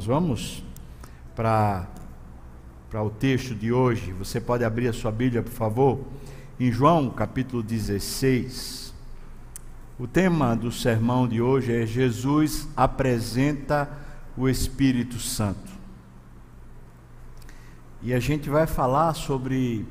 [0.00, 0.64] nós vamos
[1.36, 1.86] para
[2.88, 4.14] para o texto de hoje.
[4.14, 6.00] Você pode abrir a sua Bíblia, por favor,
[6.58, 8.94] em João capítulo 16.
[9.98, 13.90] O tema do sermão de hoje é Jesus apresenta
[14.38, 15.70] o Espírito Santo.
[18.00, 19.84] E a gente vai falar sobre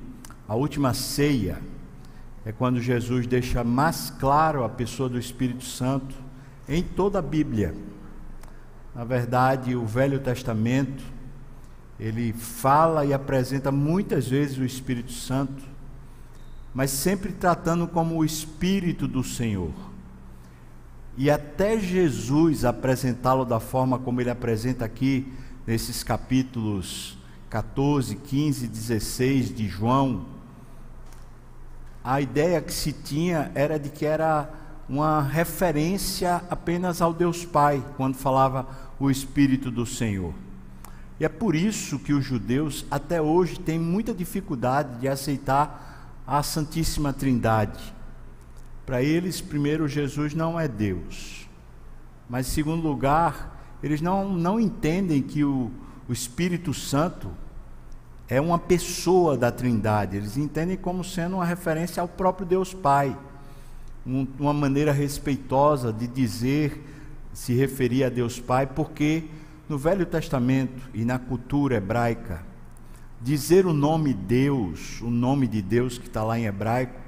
[0.47, 1.61] a última ceia.
[2.43, 6.15] É quando Jesus deixa mais claro a pessoa do Espírito Santo
[6.67, 7.75] em toda a Bíblia.
[8.99, 11.01] Na verdade, o Velho Testamento,
[11.97, 15.63] ele fala e apresenta muitas vezes o Espírito Santo,
[16.73, 19.71] mas sempre tratando como o Espírito do Senhor.
[21.17, 25.31] E até Jesus apresentá-lo da forma como ele apresenta aqui,
[25.65, 27.17] nesses capítulos
[27.49, 30.25] 14, 15, 16 de João,
[32.03, 34.49] a ideia que se tinha era de que era
[34.89, 40.33] uma referência apenas ao Deus Pai, quando falava o Espírito do Senhor.
[41.19, 46.41] E é por isso que os judeus até hoje têm muita dificuldade de aceitar a
[46.43, 47.93] Santíssima Trindade.
[48.85, 51.47] Para eles, primeiro, Jesus não é Deus.
[52.29, 55.71] Mas, em segundo lugar, eles não, não entendem que o,
[56.07, 57.29] o Espírito Santo
[58.27, 60.17] é uma pessoa da Trindade.
[60.17, 63.17] Eles entendem como sendo uma referência ao próprio Deus Pai
[64.05, 66.83] um, uma maneira respeitosa de dizer,
[67.33, 69.25] se referir a Deus Pai, porque
[69.67, 72.43] no Velho Testamento e na cultura hebraica,
[73.21, 76.99] dizer o nome Deus, o nome de Deus que está lá em hebraico,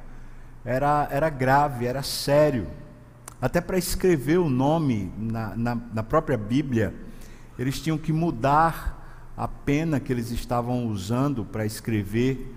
[0.63, 2.67] era, era grave, era sério.
[3.41, 6.93] Até para escrever o nome na, na, na própria Bíblia,
[7.57, 12.55] eles tinham que mudar a pena que eles estavam usando para escrever.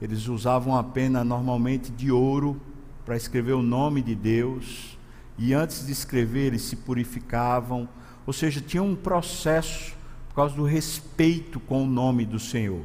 [0.00, 2.60] Eles usavam a pena normalmente de ouro
[3.04, 4.96] para escrever o nome de Deus,
[5.40, 7.88] e antes de escrever eles se purificavam,
[8.26, 9.94] ou seja, tinha um processo
[10.28, 12.82] por causa do respeito com o nome do Senhor.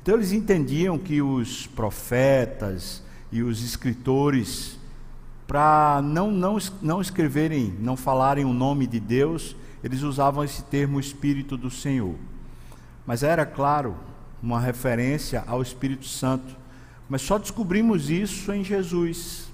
[0.00, 4.78] Então eles entendiam que os profetas e os escritores,
[5.44, 11.00] para não, não, não escreverem, não falarem o nome de Deus, eles usavam esse termo
[11.00, 12.14] Espírito do Senhor.
[13.04, 13.96] Mas era, claro,
[14.40, 16.56] uma referência ao Espírito Santo.
[17.08, 19.51] Mas só descobrimos isso em Jesus.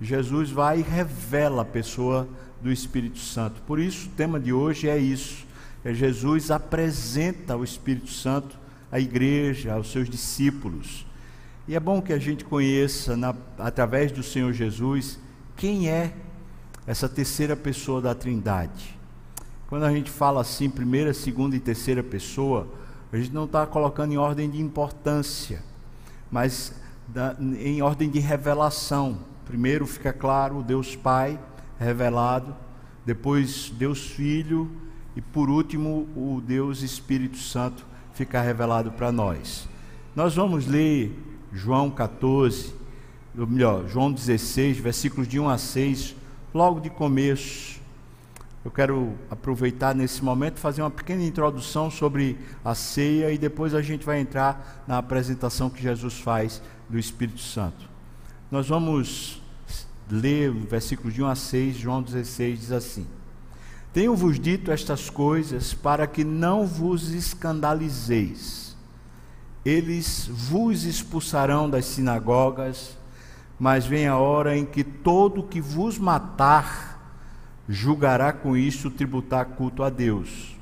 [0.00, 2.28] Jesus vai e revela a pessoa
[2.60, 3.60] do Espírito Santo.
[3.62, 5.46] Por isso, o tema de hoje é isso.
[5.84, 8.58] É Jesus apresenta o Espírito Santo
[8.90, 11.06] à igreja, aos seus discípulos.
[11.68, 15.18] E é bom que a gente conheça, na, através do Senhor Jesus,
[15.56, 16.12] quem é
[16.86, 18.98] essa terceira pessoa da Trindade.
[19.68, 22.66] Quando a gente fala assim, primeira, segunda e terceira pessoa,
[23.12, 25.62] a gente não está colocando em ordem de importância
[26.30, 26.72] mas
[27.08, 29.18] da, em ordem de revelação.
[29.50, 31.36] Primeiro fica claro Deus Pai
[31.76, 32.54] revelado,
[33.04, 34.70] depois Deus Filho
[35.16, 37.84] e por último o Deus Espírito Santo
[38.14, 39.68] fica revelado para nós.
[40.14, 41.18] Nós vamos ler
[41.52, 42.72] João 14,
[43.36, 46.14] ou melhor, João 16, versículos de 1 a 6,
[46.54, 47.80] logo de começo.
[48.64, 53.82] Eu quero aproveitar nesse momento fazer uma pequena introdução sobre a ceia e depois a
[53.82, 57.90] gente vai entrar na apresentação que Jesus faz do Espírito Santo.
[58.48, 59.39] Nós vamos
[60.10, 63.06] ler o versículo de 1 a 6, João 16 diz assim:
[63.92, 68.76] Tenho-vos dito estas coisas para que não vos escandalizeis.
[69.64, 72.96] Eles vos expulsarão das sinagogas,
[73.58, 76.90] mas vem a hora em que todo que vos matar
[77.68, 80.56] julgará com isto tributar culto a Deus.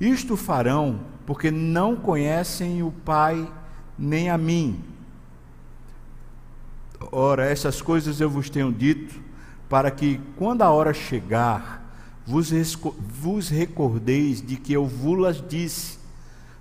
[0.00, 3.50] Isto farão porque não conhecem o Pai
[3.98, 4.82] nem a mim.
[7.12, 9.20] Ora, essas coisas eu vos tenho dito,
[9.68, 11.86] para que, quando a hora chegar,
[12.26, 12.50] vos,
[12.98, 15.98] vos recordeis de que eu vos disse.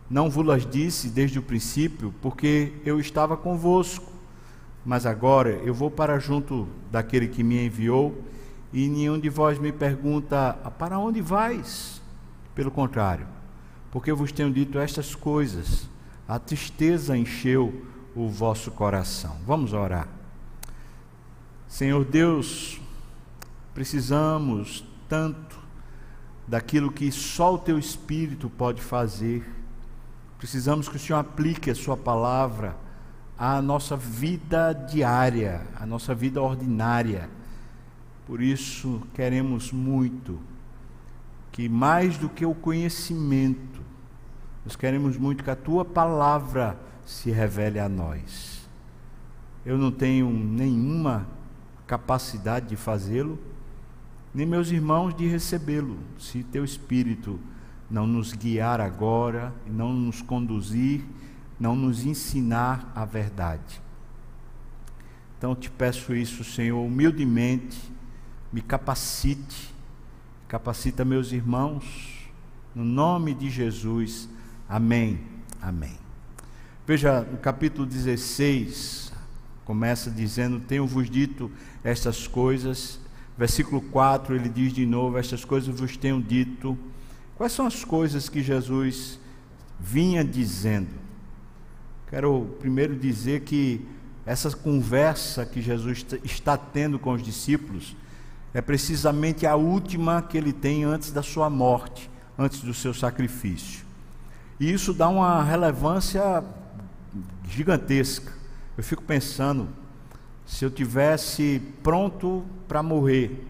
[0.09, 4.11] Não vos disse desde o princípio, porque eu estava convosco.
[4.85, 8.15] Mas agora eu vou para junto daquele que me enviou
[8.71, 12.01] e nenhum de vós me pergunta: Para onde vais?
[12.53, 13.25] Pelo contrário,
[13.91, 15.89] porque eu vos tenho dito estas coisas,
[16.27, 17.85] a tristeza encheu
[18.15, 19.35] o vosso coração.
[19.45, 20.07] Vamos orar.
[21.67, 22.79] Senhor Deus,
[23.73, 25.59] precisamos tanto
[26.47, 29.43] daquilo que só o teu Espírito pode fazer.
[30.37, 32.77] Precisamos que o Senhor aplique a Sua palavra
[33.37, 37.29] à nossa vida diária, à nossa vida ordinária
[38.25, 40.39] por isso, queremos muito
[41.51, 43.81] que, mais do que o conhecimento,
[44.65, 48.67] nós queremos muito que a tua palavra se revele a nós.
[49.63, 51.27] Eu não tenho nenhuma
[51.87, 53.39] capacidade de fazê-lo,
[54.33, 57.39] nem meus irmãos de recebê-lo, se teu Espírito
[57.89, 61.05] não nos guiar agora, não nos conduzir,
[61.59, 63.81] não nos ensinar a verdade.
[65.37, 67.79] Então te peço isso, Senhor, humildemente,
[68.51, 69.73] me capacite,
[70.47, 72.29] capacita meus irmãos,
[72.73, 74.27] no nome de Jesus.
[74.67, 75.19] Amém.
[75.61, 75.97] Amém.
[76.85, 79.04] Veja, no capítulo 16,
[79.65, 81.51] começa dizendo: Tenho-vos dito
[81.83, 82.99] estas coisas.
[83.37, 86.77] Versículo 4, ele diz de novo: Estas coisas vos tenho dito.
[87.35, 89.19] Quais são as coisas que Jesus
[89.77, 91.03] vinha dizendo?
[92.07, 93.85] Quero primeiro dizer que
[94.25, 97.95] essa conversa que Jesus está tendo com os discípulos
[98.53, 103.85] é precisamente a última que ele tem antes da sua morte, antes do seu sacrifício.
[104.59, 106.41] E isso dá uma relevância
[107.49, 108.31] gigantesca.
[108.77, 109.69] Eu fico pensando,
[110.45, 113.47] se eu tivesse pronto para morrer,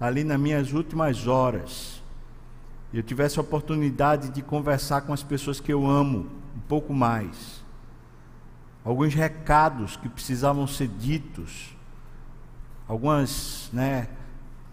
[0.00, 2.02] ali nas minhas últimas horas,
[2.92, 6.26] e eu tivesse a oportunidade de conversar com as pessoas que eu amo
[6.56, 7.62] um pouco mais,
[8.84, 11.76] alguns recados que precisavam ser ditos,
[12.88, 14.08] algumas, né,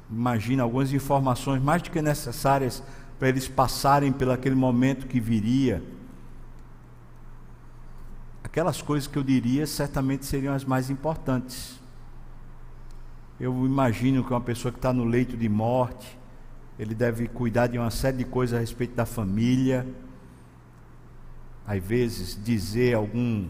[0.10, 2.82] imagina, algumas informações mais do que necessárias
[3.20, 5.84] para eles passarem pelo aquele momento que viria
[8.48, 11.78] aquelas coisas que eu diria certamente seriam as mais importantes.
[13.38, 16.18] Eu imagino que uma pessoa que está no leito de morte,
[16.80, 19.86] ele deve cuidar de uma série de coisas a respeito da família,
[21.68, 23.50] às vezes dizer algum,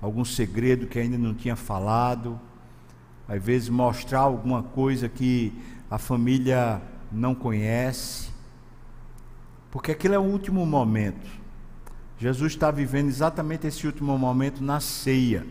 [0.00, 2.38] algum segredo que ainda não tinha falado,
[3.26, 5.54] às vezes mostrar alguma coisa que
[5.90, 8.30] a família não conhece,
[9.70, 11.43] porque aquele é o último momento.
[12.24, 15.46] Jesus está vivendo exatamente esse último momento na ceia.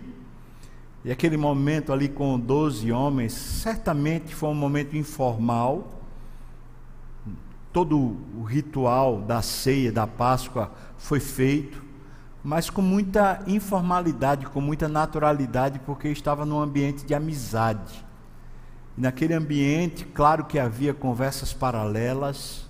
[1.05, 6.01] E aquele momento ali com 12 homens, certamente foi um momento informal.
[7.71, 11.79] Todo o ritual da ceia, da Páscoa, foi feito,
[12.43, 18.03] mas com muita informalidade, com muita naturalidade, porque estava num ambiente de amizade.
[18.97, 22.67] E naquele ambiente, claro que havia conversas paralelas,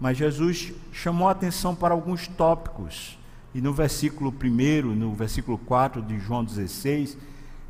[0.00, 3.18] mas Jesus chamou a atenção para alguns tópicos.
[3.54, 7.16] E no versículo 1, no versículo 4 de João 16,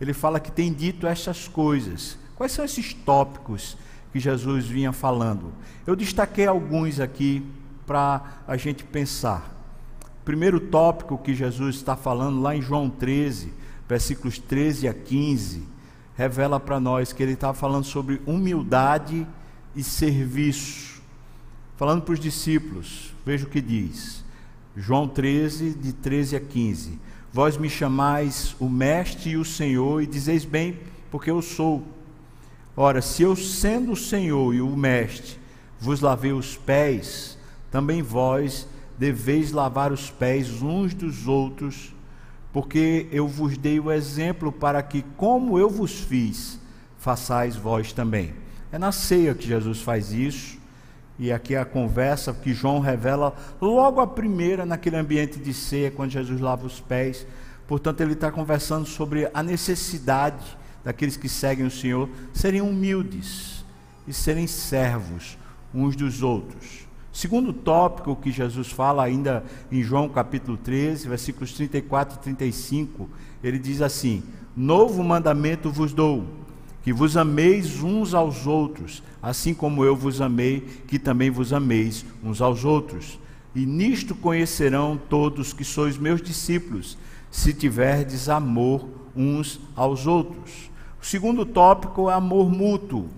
[0.01, 2.19] ele fala que tem dito estas coisas.
[2.35, 3.77] Quais são esses tópicos
[4.13, 5.53] que Jesus vinha falando?
[5.87, 7.47] Eu destaquei alguns aqui
[7.87, 9.53] para a gente pensar.
[10.25, 13.53] Primeiro tópico que Jesus está falando lá em João 13,
[13.87, 15.69] versículos 13 a 15,
[16.17, 19.27] revela para nós que ele está falando sobre humildade
[19.77, 20.94] e serviço
[21.77, 24.25] falando para os discípulos, veja o que diz.
[24.77, 26.99] João 13, de 13 a 15.
[27.33, 30.79] Vós me chamais o Mestre e o Senhor, e dizeis bem,
[31.11, 31.85] porque eu sou.
[32.77, 35.37] Ora, se eu, sendo o Senhor e o Mestre,
[35.81, 37.39] vos lavei os pés,
[37.71, 38.69] também vós
[38.99, 41.93] deveis lavar os pés uns dos outros,
[42.53, 46.61] porque eu vos dei o exemplo para que, como eu vos fiz,
[46.99, 48.33] façais vós também.
[48.71, 50.64] É na ceia que Jesus faz isso
[51.19, 55.91] e aqui é a conversa que João revela logo a primeira naquele ambiente de ceia,
[55.91, 57.27] quando Jesus lava os pés.
[57.69, 60.45] Portanto, ele está conversando sobre a necessidade
[60.83, 63.65] daqueles que seguem o Senhor serem humildes
[64.07, 65.39] e serem servos
[65.73, 66.85] uns dos outros.
[67.13, 73.09] Segundo tópico que Jesus fala ainda em João capítulo 13, versículos 34 e 35,
[73.43, 74.23] ele diz assim:
[74.57, 76.27] Novo mandamento vos dou
[76.85, 82.05] que vos ameis uns aos outros, assim como eu vos amei, que também vos ameis
[82.23, 83.19] uns aos outros.
[83.55, 86.99] E nisto conhecerão todos que sois meus discípulos,
[87.31, 88.87] se tiverdes amor
[89.17, 90.71] uns aos outros.
[91.01, 93.09] O segundo tópico é amor mútuo,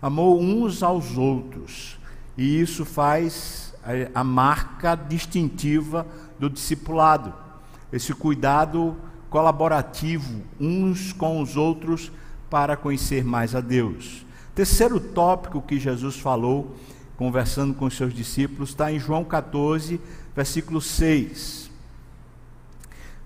[0.00, 1.98] amor uns aos outros.
[2.38, 3.74] E isso faz
[4.14, 6.06] a marca distintiva
[6.38, 7.34] do discipulado,
[7.92, 8.96] esse cuidado
[9.28, 12.12] colaborativo uns com os outros
[12.52, 14.26] para conhecer mais a Deus.
[14.54, 16.76] Terceiro tópico que Jesus falou,
[17.16, 19.98] conversando com seus discípulos, está em João 14,
[20.36, 21.70] versículo 6.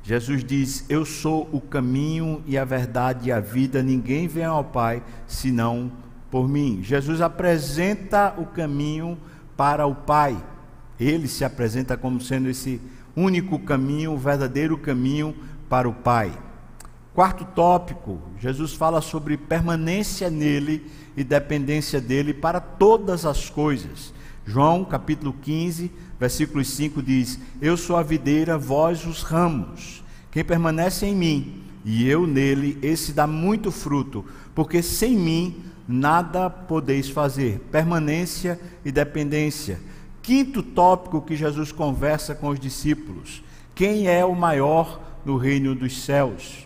[0.05, 4.63] Jesus diz: Eu sou o caminho e a verdade e a vida, ninguém vem ao
[4.63, 5.91] Pai senão
[6.31, 6.79] por mim.
[6.81, 9.19] Jesus apresenta o caminho
[9.57, 10.41] para o Pai.
[11.01, 12.81] Ele se apresenta como sendo esse
[13.17, 15.35] único caminho, o verdadeiro caminho
[15.69, 16.46] para o Pai.
[17.17, 20.85] Quarto tópico, Jesus fala sobre permanência nele
[21.17, 24.13] e dependência dele para todas as coisas.
[24.45, 30.05] João capítulo 15, versículo 5 diz: Eu sou a videira, vós os ramos.
[30.31, 34.23] Quem permanece em mim e eu nele, esse dá muito fruto,
[34.55, 37.61] porque sem mim nada podeis fazer.
[37.73, 39.81] Permanência e dependência.
[40.21, 43.43] Quinto tópico que Jesus conversa com os discípulos:
[43.75, 46.66] quem é o maior no reino dos céus?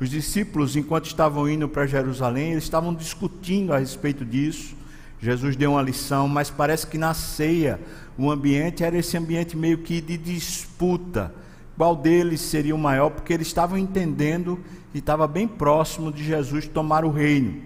[0.00, 4.74] Os discípulos, enquanto estavam indo para Jerusalém, eles estavam discutindo a respeito disso.
[5.20, 7.80] Jesus deu uma lição, mas parece que na ceia
[8.18, 11.32] o ambiente era esse ambiente meio que de disputa.
[11.76, 13.10] Qual deles seria o maior?
[13.10, 14.60] Porque eles estavam entendendo
[14.92, 17.62] e estava bem próximo de Jesus tomar o reino.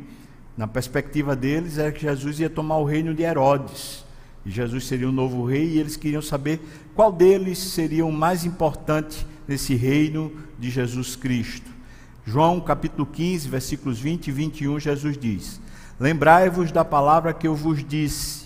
[0.56, 4.04] Na perspectiva deles, era que Jesus ia tomar o reino de Herodes.
[4.44, 6.60] E Jesus seria o novo rei e eles queriam saber
[6.94, 11.77] qual deles seria o mais importante nesse reino de Jesus Cristo.
[12.30, 15.58] João capítulo 15, versículos 20 e 21, Jesus diz:
[15.98, 18.44] Lembrai-vos da palavra que eu vos disse: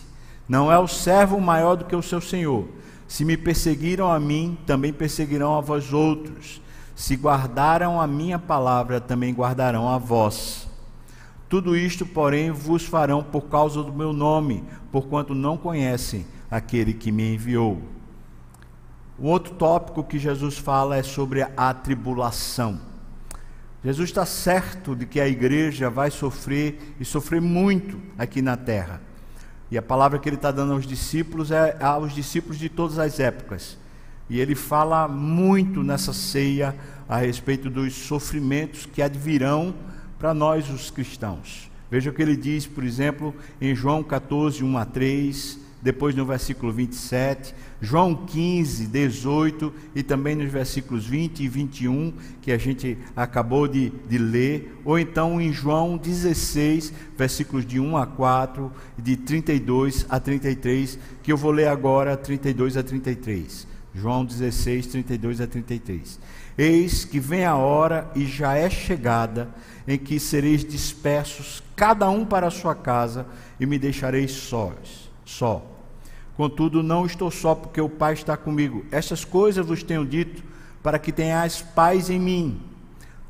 [0.48, 2.68] Não é o servo maior do que o seu senhor.
[3.08, 6.62] Se me perseguiram a mim, também perseguirão a vós outros.
[6.94, 10.68] Se guardaram a minha palavra, também guardarão a vós.
[11.48, 14.62] Tudo isto, porém, vos farão por causa do meu nome,
[14.92, 17.82] porquanto não conhecem aquele que me enviou.
[19.18, 22.91] O outro tópico que Jesus fala é sobre a tribulação.
[23.84, 29.00] Jesus está certo de que a igreja vai sofrer e sofrer muito aqui na terra.
[29.70, 33.18] E a palavra que ele está dando aos discípulos é aos discípulos de todas as
[33.18, 33.76] épocas.
[34.30, 36.76] E ele fala muito nessa ceia
[37.08, 39.74] a respeito dos sofrimentos que advirão
[40.18, 41.70] para nós, os cristãos.
[41.90, 46.24] Veja o que ele diz, por exemplo, em João 14, 1 a 3, depois no
[46.24, 52.96] versículo 27, João 15, 18 e também nos versículos 20 e 21, que a gente
[53.16, 59.16] acabou de, de ler, ou então em João 16, versículos de 1 a 4, de
[59.16, 63.66] 32 a 33, que eu vou ler agora, 32 a 33.
[63.92, 66.20] João 16, 32 a 33.
[66.56, 69.48] Eis que vem a hora e já é chegada
[69.88, 73.26] em que sereis dispersos, cada um para a sua casa,
[73.58, 75.71] e me deixareis sós, só.
[76.42, 78.84] Contudo, não estou só, porque o Pai está comigo.
[78.90, 80.42] Estas coisas vos tenho dito,
[80.82, 82.60] para que tenhais paz em mim.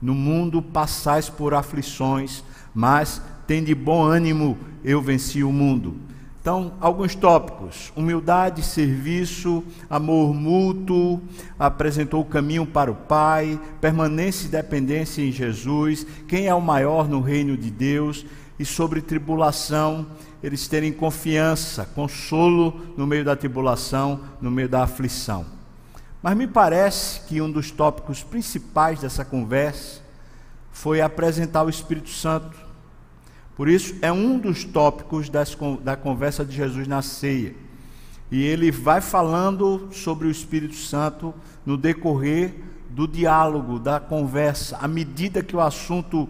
[0.00, 2.42] No mundo passais por aflições,
[2.74, 5.94] mas tende bom ânimo, eu venci o mundo.
[6.40, 11.20] Então, alguns tópicos: humildade, serviço, amor mútuo,
[11.58, 17.06] apresentou o caminho para o Pai, permanência e dependência em Jesus, quem é o maior
[17.06, 18.24] no reino de Deus,
[18.62, 20.06] e sobre tribulação,
[20.42, 25.44] eles terem confiança, consolo no meio da tribulação, no meio da aflição.
[26.22, 30.00] Mas me parece que um dos tópicos principais dessa conversa
[30.70, 32.72] foi apresentar o Espírito Santo
[33.56, 37.54] por isso, é um dos tópicos das, da conversa de Jesus na ceia.
[38.30, 42.54] E ele vai falando sobre o Espírito Santo no decorrer
[42.88, 44.78] do diálogo, da conversa.
[44.78, 46.28] À medida que o assunto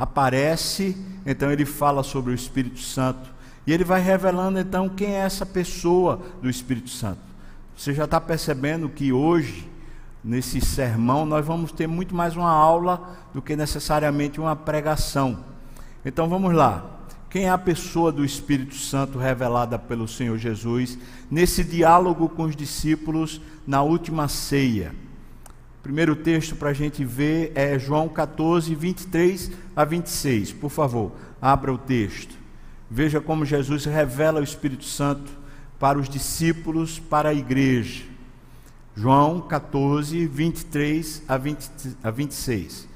[0.00, 3.30] aparece, então ele fala sobre o Espírito Santo.
[3.66, 7.20] E ele vai revelando então quem é essa pessoa do Espírito Santo.
[7.76, 9.68] Você já está percebendo que hoje,
[10.24, 15.44] nesse sermão, nós vamos ter muito mais uma aula do que necessariamente uma pregação.
[16.02, 16.98] Então vamos lá.
[17.28, 20.98] Quem é a pessoa do Espírito Santo revelada pelo Senhor Jesus
[21.30, 24.94] nesse diálogo com os discípulos na última ceia?
[25.82, 30.52] Primeiro texto para a gente ver é João 14, 23 a 26.
[30.52, 32.34] Por favor, abra o texto.
[32.90, 35.30] Veja como Jesus revela o Espírito Santo
[35.78, 38.04] para os discípulos, para a igreja.
[38.94, 41.70] João 14, 23 a, 20,
[42.02, 42.86] a 26.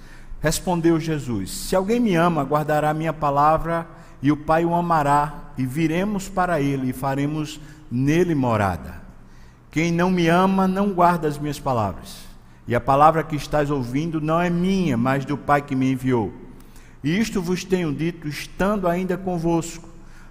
[0.41, 3.87] Respondeu Jesus: Se alguém me ama, guardará a minha palavra,
[4.21, 7.59] e o Pai o amará, e viremos para ele e faremos
[7.91, 9.03] nele morada.
[9.71, 12.24] Quem não me ama, não guarda as minhas palavras.
[12.67, 16.33] E a palavra que estás ouvindo não é minha, mas do Pai que me enviou.
[17.03, 19.89] E isto vos tenho dito, estando ainda convosco.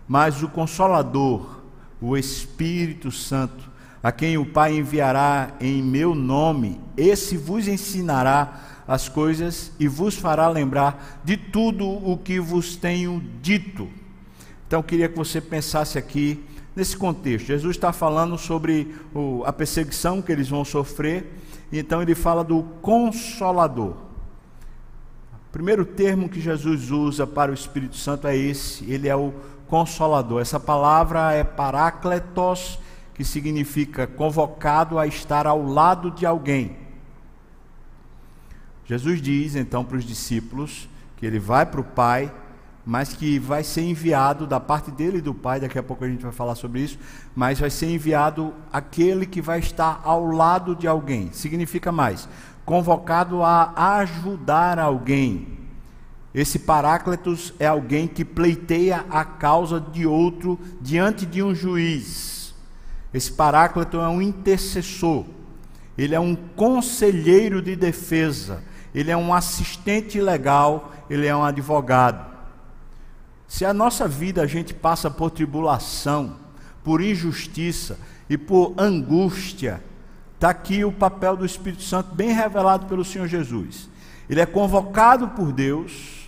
[0.08, 1.62] Mas o Consolador,
[2.02, 3.72] o Espírito Santo,
[4.02, 10.16] a quem o Pai enviará em meu nome, esse vos ensinará as coisas e vos
[10.16, 13.88] fará lembrar de tudo o que vos tenho dito.
[14.68, 16.44] Então eu queria que você pensasse aqui
[16.76, 17.46] nesse contexto.
[17.46, 18.94] Jesus está falando sobre
[19.46, 21.32] a perseguição que eles vão sofrer,
[21.80, 23.96] então ele fala do consolador.
[25.34, 29.34] O primeiro termo que Jesus usa para o Espírito Santo é esse, ele é o
[29.68, 30.42] consolador.
[30.42, 32.80] Essa palavra é parácletos,
[33.14, 36.78] que significa convocado a estar ao lado de alguém.
[38.86, 42.32] Jesus diz então para os discípulos que ele vai para o Pai,
[42.86, 46.10] mas que vai ser enviado da parte dele e do Pai, daqui a pouco a
[46.10, 47.00] gente vai falar sobre isso,
[47.34, 51.32] mas vai ser enviado aquele que vai estar ao lado de alguém.
[51.32, 52.28] Significa mais,
[52.66, 55.60] convocado a ajudar alguém.
[56.34, 62.54] Esse Paráclitos é alguém que pleiteia a causa de outro diante de um juiz.
[63.14, 65.26] Esse Paráclito é um intercessor,
[65.96, 68.64] ele é um conselheiro de defesa,
[68.94, 72.33] ele é um assistente legal, ele é um advogado.
[73.48, 76.38] Se a nossa vida a gente passa por tribulação,
[76.84, 79.84] por injustiça e por angústia,
[80.36, 83.90] está aqui o papel do Espírito Santo bem revelado pelo Senhor Jesus.
[84.30, 86.24] Ele é convocado por Deus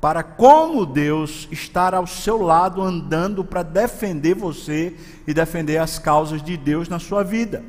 [0.00, 4.96] para, como Deus, estar ao seu lado andando para defender você
[5.28, 7.62] e defender as causas de Deus na sua vida.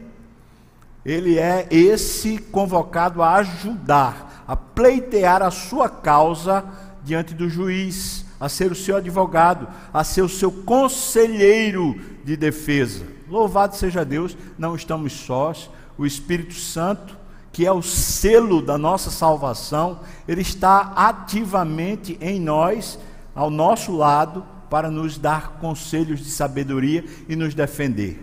[1.05, 6.65] Ele é esse convocado a ajudar, a pleitear a sua causa
[7.03, 11.95] diante do juiz, a ser o seu advogado, a ser o seu conselheiro
[12.25, 13.05] de defesa.
[13.29, 17.23] Louvado seja Deus, não estamos sós, o Espírito Santo
[17.53, 22.97] que é o selo da nossa salvação, ele está ativamente em nós,
[23.35, 28.19] ao nosso lado, para nos dar conselhos de sabedoria e nos defender.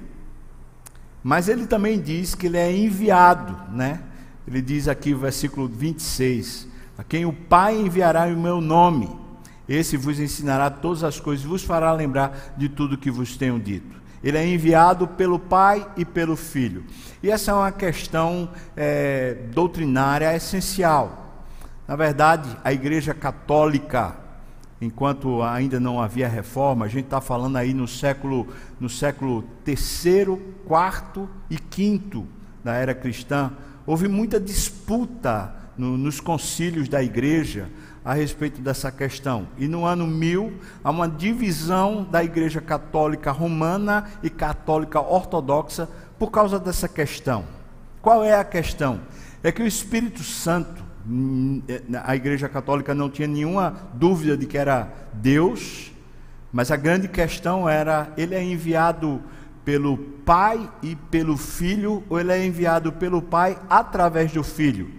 [1.23, 4.03] Mas ele também diz que ele é enviado, né?
[4.49, 6.67] Ele diz aqui versículo 26:
[6.99, 9.09] A quem o Pai enviará em meu nome,
[9.71, 14.00] esse vos ensinará todas as coisas, vos fará lembrar de tudo que vos tenho dito.
[14.23, 16.85] Ele é enviado pelo Pai e pelo Filho.
[17.23, 21.47] E essa é uma questão é, doutrinária essencial.
[21.87, 24.17] Na verdade, a Igreja Católica,
[24.81, 28.49] enquanto ainda não havia reforma, a gente está falando aí no século
[28.81, 30.37] no século terceiro,
[30.67, 32.27] quarto e quinto
[32.65, 33.53] da era cristã,
[33.87, 37.69] houve muita disputa no, nos concílios da Igreja
[38.04, 39.49] a respeito dessa questão.
[39.59, 40.52] E no ano 1000,
[40.83, 45.88] há uma divisão da Igreja Católica Romana e Católica Ortodoxa
[46.19, 47.45] por causa dessa questão.
[48.00, 49.00] Qual é a questão?
[49.42, 51.62] É que o Espírito Santo, hum,
[52.02, 55.92] a Igreja Católica não tinha nenhuma dúvida de que era Deus,
[56.52, 59.23] mas a grande questão era: ele é enviado
[59.64, 64.90] pelo Pai e pelo Filho, ou ele é enviado pelo Pai através do Filho?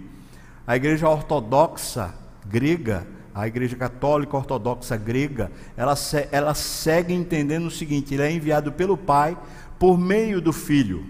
[0.64, 2.21] A Igreja Ortodoxa
[2.52, 5.94] grega, a Igreja Católica Ortodoxa grega, ela,
[6.30, 9.38] ela segue entendendo o seguinte: ele é enviado pelo Pai
[9.78, 11.04] por meio do Filho.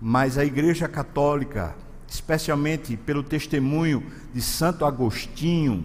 [0.00, 1.76] Mas a Igreja Católica,
[2.08, 4.02] especialmente pelo testemunho
[4.34, 5.84] de Santo Agostinho,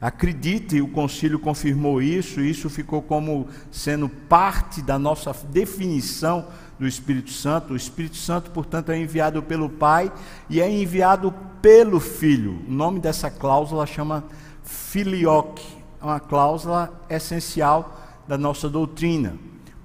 [0.00, 7.30] acredite, o concílio confirmou isso, isso ficou como sendo parte da nossa definição do Espírito
[7.30, 7.72] Santo.
[7.72, 10.12] O Espírito Santo, portanto, é enviado pelo Pai
[10.48, 12.62] e é enviado pelo Filho.
[12.68, 14.24] O nome dessa cláusula chama
[14.62, 15.64] filioque,
[16.00, 19.34] é uma cláusula essencial da nossa doutrina.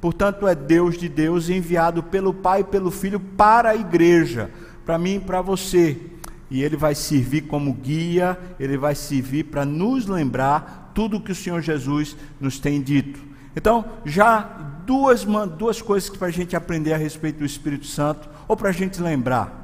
[0.02, 4.50] Portanto, é Deus de Deus enviado pelo Pai e pelo Filho para a igreja,
[4.86, 5.98] para mim e para você.
[6.50, 11.32] E ele vai servir como guia, ele vai servir para nos lembrar tudo o que
[11.32, 13.29] o Senhor Jesus nos tem dito.
[13.56, 14.42] Então, já
[14.86, 15.26] duas,
[15.58, 19.02] duas coisas para a gente aprender a respeito do Espírito Santo, ou para a gente
[19.02, 19.60] lembrar.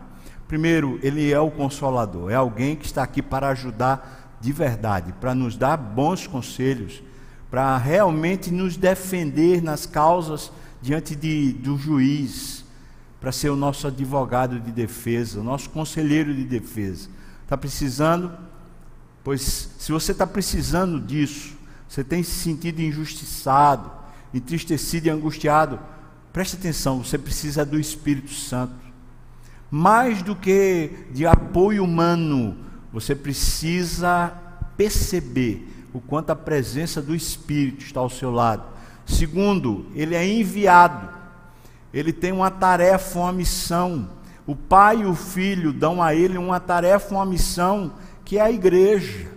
[0.48, 5.34] Primeiro, ele é o consolador, é alguém que está aqui para ajudar de verdade, para
[5.34, 7.02] nos dar bons conselhos,
[7.50, 12.64] para realmente nos defender nas causas diante de, do juiz,
[13.20, 17.10] para ser o nosso advogado de defesa, o nosso conselheiro de defesa.
[17.42, 18.32] Está precisando?
[19.24, 21.55] Pois se você está precisando disso,
[21.88, 23.92] você tem se sentido injustiçado,
[24.34, 25.80] entristecido e angustiado,
[26.34, 28.74] preste atenção, você precisa do Espírito Santo.
[29.72, 32.58] Mais do que de apoio humano,
[32.92, 34.34] você precisa
[34.78, 38.64] perceber o quanto a presença do Espírito está ao seu lado.
[39.06, 41.10] Segundo, ele é enviado.
[41.94, 44.10] Ele tem uma tarefa, uma missão.
[44.46, 47.94] O pai e o filho dão a ele uma tarefa, uma missão,
[48.26, 49.35] que é a igreja.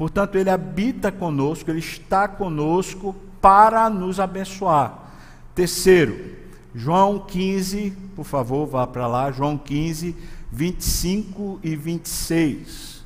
[0.00, 4.98] Portanto, ele habita conosco, ele está conosco para nos abençoar.
[5.54, 6.38] Terceiro,
[6.74, 10.16] João 15, por favor, vá para lá, João 15,
[10.50, 13.04] 25 e 26.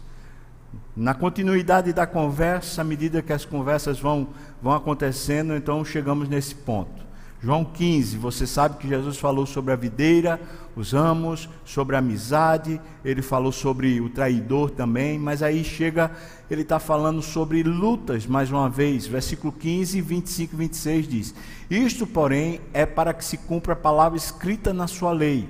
[0.97, 4.29] Na continuidade da conversa, à medida que as conversas vão,
[4.63, 7.05] vão acontecendo, então chegamos nesse ponto.
[7.45, 10.41] João 15, você sabe que Jesus falou sobre a videira,
[10.75, 16.11] os ramos, sobre a amizade, ele falou sobre o traidor também, mas aí chega,
[16.51, 19.07] ele está falando sobre lutas mais uma vez.
[19.07, 21.35] Versículo 15, 25 e 26 diz:
[21.69, 25.47] Isto, porém, é para que se cumpra a palavra escrita na sua lei.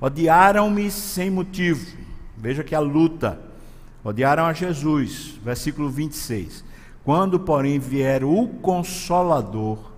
[0.00, 1.94] Odiaram-me sem motivo.
[2.38, 3.38] Veja que a luta.
[4.02, 5.38] Odiaram a Jesus.
[5.44, 6.64] Versículo 26.
[7.04, 9.92] Quando, porém, vier o Consolador,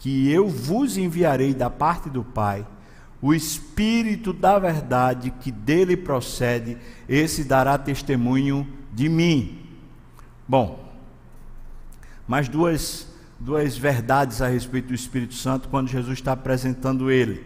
[0.00, 2.66] que eu vos enviarei da parte do Pai,
[3.20, 9.58] o Espírito da verdade que dele procede, esse dará testemunho de mim.
[10.48, 10.90] Bom,
[12.26, 13.08] mais duas,
[13.38, 17.44] duas verdades a respeito do Espírito Santo quando Jesus está apresentando ele.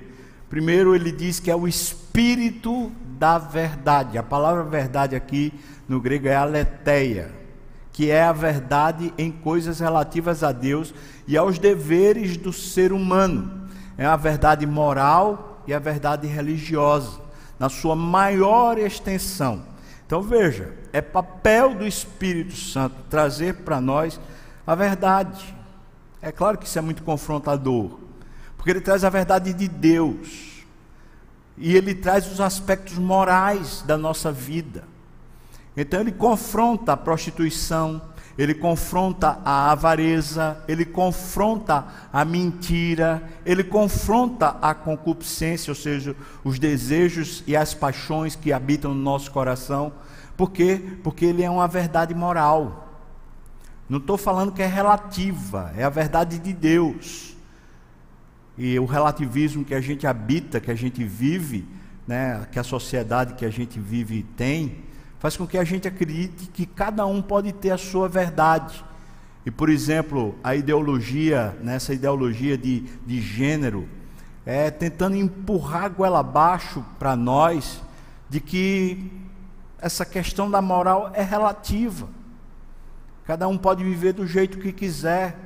[0.49, 4.17] Primeiro, ele diz que é o Espírito da verdade.
[4.17, 5.53] A palavra verdade aqui
[5.89, 7.33] no grego é aletheia,
[7.93, 10.95] que é a verdade em coisas relativas a Deus
[11.27, 13.69] e aos deveres do ser humano.
[13.97, 17.21] É a verdade moral e a verdade religiosa,
[17.59, 19.63] na sua maior extensão.
[20.07, 24.21] Então veja, é papel do Espírito Santo trazer para nós
[24.67, 25.55] a verdade.
[26.21, 27.99] É claro que isso é muito confrontador,
[28.57, 30.55] porque ele traz a verdade de Deus.
[31.57, 34.85] E ele traz os aspectos morais da nossa vida.
[35.77, 38.03] Então ele confronta a prostituição,
[38.37, 46.59] ele confronta a avareza, ele confronta a mentira, ele confronta a concupiscência, ou seja, os
[46.59, 49.93] desejos e as paixões que habitam no nosso coração.
[50.37, 50.83] Por quê?
[51.03, 52.89] Porque ele é uma verdade moral.
[53.89, 57.37] Não estou falando que é relativa, é a verdade de Deus.
[58.59, 61.67] E o relativismo que a gente habita, que a gente vive,
[62.07, 64.85] né, que a sociedade que a gente vive tem,
[65.25, 68.85] faz com que a gente acredite que cada um pode ter a sua verdade.
[69.47, 73.89] E, por exemplo, a ideologia, nessa ideologia de, de gênero,
[74.45, 77.81] é tentando empurrar a goela abaixo para nós
[78.29, 79.11] de que
[79.79, 82.07] essa questão da moral é relativa.
[83.25, 85.39] Cada um pode viver do jeito que quiser.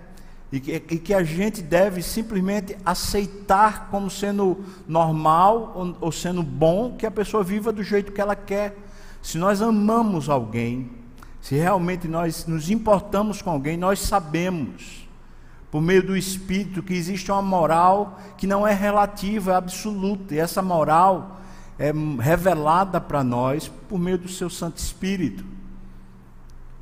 [0.50, 6.42] E que, e que a gente deve simplesmente aceitar como sendo normal ou, ou sendo
[6.42, 8.88] bom que a pessoa viva do jeito que ela quer.
[9.22, 10.90] Se nós amamos alguém,
[11.40, 15.09] se realmente nós nos importamos com alguém, nós sabemos,
[15.70, 20.38] por meio do Espírito, que existe uma moral que não é relativa, é absoluta, e
[20.38, 21.40] essa moral
[21.78, 25.44] é revelada para nós por meio do seu Santo Espírito.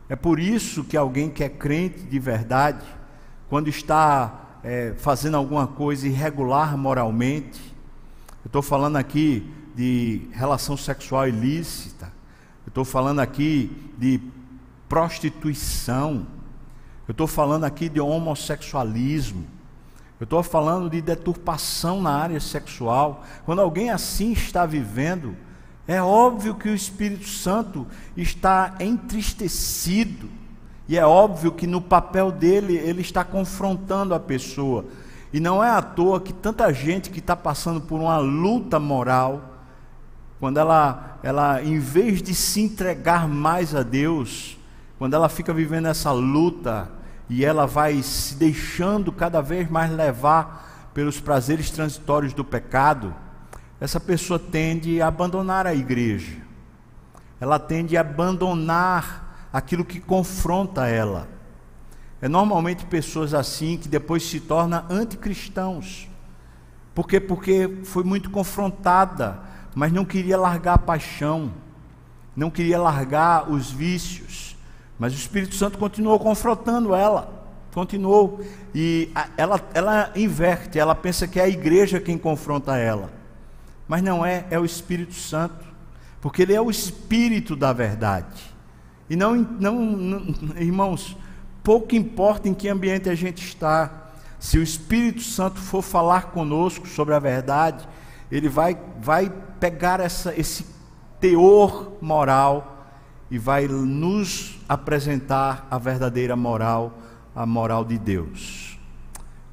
[0.08, 2.84] É por isso que alguém que é crente de verdade,
[3.48, 7.60] quando está é, fazendo alguma coisa irregular moralmente,
[8.44, 12.15] eu estou falando aqui de relação sexual ilícita,
[12.76, 14.20] estou falando aqui de
[14.86, 16.26] prostituição.
[17.08, 19.46] Eu estou falando aqui de homossexualismo.
[20.20, 23.24] Eu estou falando de deturpação na área sexual.
[23.46, 25.34] Quando alguém assim está vivendo,
[25.88, 30.28] é óbvio que o Espírito Santo está entristecido.
[30.86, 34.84] E é óbvio que no papel dele, ele está confrontando a pessoa.
[35.32, 39.55] E não é à toa que tanta gente que está passando por uma luta moral,
[40.38, 44.58] quando ela, ela, em vez de se entregar mais a Deus,
[44.98, 46.90] quando ela fica vivendo essa luta
[47.28, 53.14] e ela vai se deixando cada vez mais levar pelos prazeres transitórios do pecado,
[53.80, 56.38] essa pessoa tende a abandonar a igreja,
[57.40, 61.28] ela tende a abandonar aquilo que confronta ela.
[62.20, 66.08] É normalmente pessoas assim que depois se tornam anticristãos.
[66.94, 67.20] Por quê?
[67.20, 69.38] Porque foi muito confrontada
[69.76, 71.52] mas não queria largar a paixão,
[72.34, 74.56] não queria largar os vícios.
[74.98, 78.40] Mas o Espírito Santo continuou confrontando ela, continuou.
[78.74, 83.12] E ela, ela inverte, ela pensa que é a igreja quem confronta ela.
[83.86, 85.66] Mas não é, é o Espírito Santo,
[86.22, 88.56] porque ele é o Espírito da verdade.
[89.10, 90.22] E não, não, não
[90.56, 91.14] irmãos,
[91.62, 94.08] pouco importa em que ambiente a gente está,
[94.40, 97.86] se o Espírito Santo for falar conosco sobre a verdade,
[98.30, 100.66] ele vai, vai pegar essa, esse
[101.20, 102.88] teor moral
[103.30, 106.98] e vai nos apresentar a verdadeira moral,
[107.34, 108.78] a moral de Deus.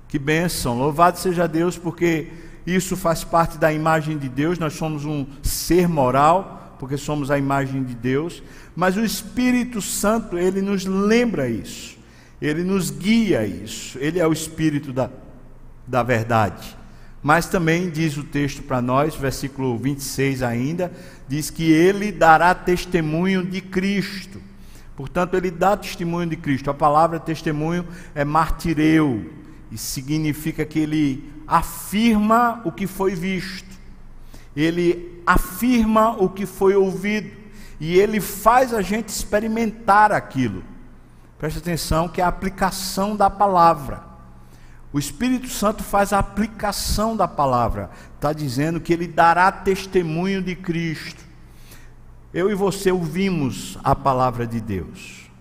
[0.07, 0.77] Que bênção!
[0.77, 2.31] Louvado seja Deus, porque
[2.65, 7.38] isso faz parte da imagem de Deus, nós somos um ser moral, porque somos a
[7.38, 8.43] imagem de Deus,
[8.75, 11.97] mas o Espírito Santo, ele nos lembra isso,
[12.41, 15.09] ele nos guia isso, ele é o Espírito da,
[15.88, 16.83] da verdade.
[17.23, 20.91] Mas também diz o texto para nós, versículo 26 ainda,
[21.25, 24.41] diz que ele dará testemunho de Cristo.
[24.93, 26.69] Portanto, ele dá testemunho de Cristo.
[26.69, 29.31] A palavra testemunho é martireu,
[29.71, 33.73] e significa que ele afirma o que foi visto,
[34.55, 37.31] ele afirma o que foi ouvido,
[37.79, 40.63] e ele faz a gente experimentar aquilo.
[41.39, 44.12] Preste atenção que é a aplicação da palavra.
[44.93, 47.89] O Espírito Santo faz a aplicação da palavra.
[48.13, 51.23] Está dizendo que ele dará testemunho de Cristo.
[52.32, 55.32] Eu e você ouvimos a palavra de Deus.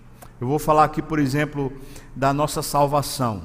[0.41, 1.71] Eu vou falar aqui, por exemplo,
[2.17, 3.43] da nossa salvação.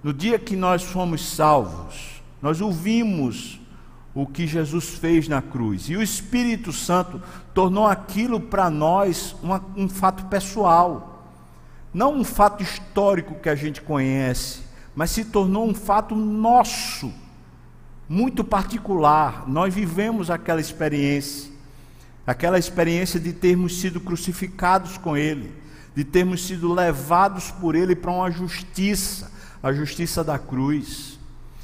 [0.00, 3.60] No dia que nós fomos salvos, nós ouvimos
[4.14, 5.90] o que Jesus fez na cruz.
[5.90, 7.20] E o Espírito Santo
[7.52, 11.32] tornou aquilo para nós uma, um fato pessoal,
[11.92, 14.67] não um fato histórico que a gente conhece
[14.98, 17.12] mas se tornou um fato nosso,
[18.08, 19.48] muito particular.
[19.48, 21.52] Nós vivemos aquela experiência,
[22.26, 25.54] aquela experiência de termos sido crucificados com Ele,
[25.94, 29.30] de termos sido levados por Ele para uma justiça,
[29.62, 31.16] a justiça da cruz.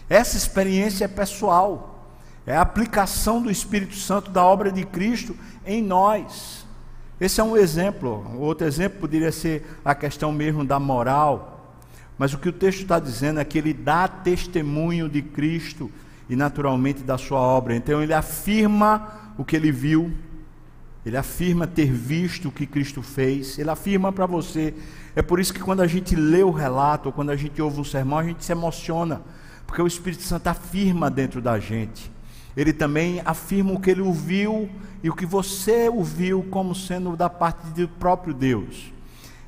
[0.08, 2.08] Essa experiência é pessoal,
[2.46, 6.64] é a aplicação do Espírito Santo da obra de Cristo em nós.
[7.20, 8.24] Esse é um exemplo.
[8.38, 11.53] Outro exemplo poderia ser a questão mesmo da moral.
[12.18, 15.90] Mas o que o texto está dizendo é que ele dá testemunho de Cristo
[16.28, 17.74] e naturalmente da sua obra.
[17.74, 20.12] Então ele afirma o que ele viu,
[21.04, 24.74] ele afirma ter visto o que Cristo fez, ele afirma para você.
[25.14, 27.80] É por isso que quando a gente lê o relato, ou quando a gente ouve
[27.80, 29.20] o sermão, a gente se emociona,
[29.66, 32.10] porque o Espírito Santo afirma dentro da gente.
[32.56, 34.70] Ele também afirma o que ele ouviu
[35.02, 38.92] e o que você ouviu como sendo da parte do próprio Deus.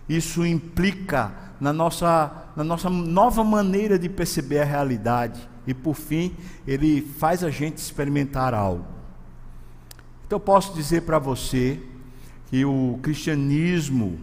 [0.09, 5.49] Isso implica na nossa, na nossa nova maneira de perceber a realidade.
[5.67, 6.35] E por fim,
[6.67, 8.87] ele faz a gente experimentar algo.
[10.27, 11.81] Então eu posso dizer para você
[12.51, 14.19] que o cristianismo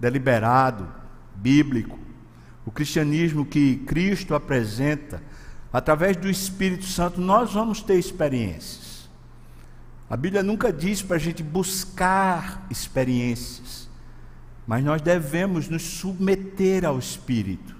[0.00, 0.88] deliberado,
[1.34, 1.98] bíblico,
[2.64, 5.22] o cristianismo que Cristo apresenta,
[5.72, 9.08] através do Espírito Santo, nós vamos ter experiências.
[10.10, 13.67] A Bíblia nunca diz para a gente buscar experiências,
[14.68, 17.74] mas nós devemos nos submeter ao Espírito.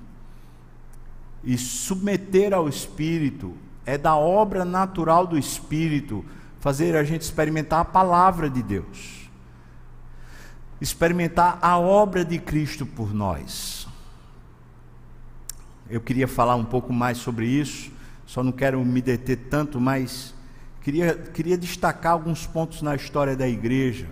[1.45, 6.25] E submeter ao Espírito é da obra natural do Espírito
[6.61, 9.29] fazer a gente experimentar a palavra de Deus,
[10.81, 13.87] experimentar a obra de Cristo por nós.
[15.91, 17.93] Eu queria falar um pouco mais sobre isso,
[18.27, 20.35] só não quero me deter tanto, mas
[20.81, 24.07] queria, queria destacar alguns pontos na história da igreja.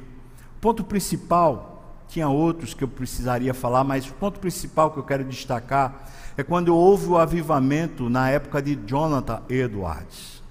[0.59, 1.76] O ponto principal,
[2.09, 6.43] tinha outros que eu precisaria falar, mas o ponto principal que eu quero destacar é
[6.43, 10.43] quando houve o avivamento na época de Jonathan Edwards.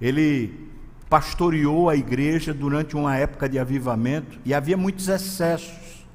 [0.00, 0.70] Ele
[1.08, 6.06] pastoreou a igreja durante uma época de avivamento e havia muitos excessos.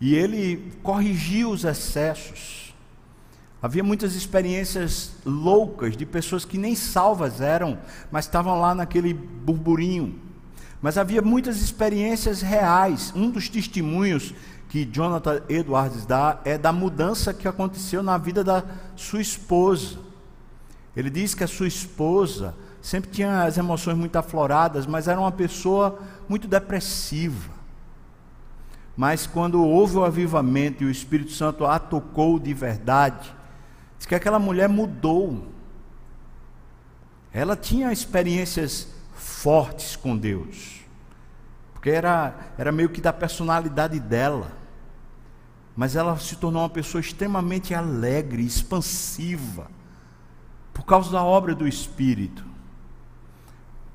[0.00, 2.74] E ele corrigiu os excessos.
[3.62, 7.78] Havia muitas experiências loucas de pessoas que nem salvas eram,
[8.10, 10.29] mas estavam lá naquele burburinho.
[10.80, 13.12] Mas havia muitas experiências reais.
[13.14, 14.34] Um dos testemunhos
[14.68, 18.64] que Jonathan Edwards dá é da mudança que aconteceu na vida da
[18.96, 19.98] sua esposa.
[20.96, 25.32] Ele diz que a sua esposa sempre tinha as emoções muito afloradas, mas era uma
[25.32, 27.50] pessoa muito depressiva.
[28.96, 33.34] Mas quando houve o avivamento e o Espírito Santo a tocou de verdade,
[33.98, 35.46] diz que aquela mulher mudou.
[37.32, 38.88] Ela tinha experiências
[39.42, 40.80] fortes com Deus,
[41.72, 44.60] porque era, era meio que da personalidade dela
[45.80, 49.70] mas ela se tornou uma pessoa extremamente alegre, expansiva,
[50.74, 52.44] por causa da obra do Espírito.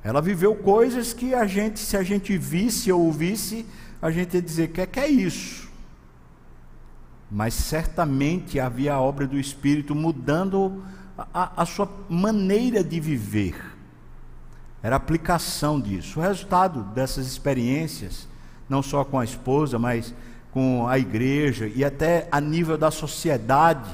[0.03, 3.67] Ela viveu coisas que a gente, se a gente visse ou ouvisse,
[4.01, 5.69] a gente ia dizer que é, que é isso.
[7.29, 10.83] Mas certamente havia a obra do Espírito mudando
[11.15, 13.74] a, a sua maneira de viver.
[14.81, 16.19] Era a aplicação disso.
[16.19, 18.27] O resultado dessas experiências,
[18.69, 20.13] não só com a esposa, mas
[20.51, 23.89] com a igreja e até a nível da sociedade,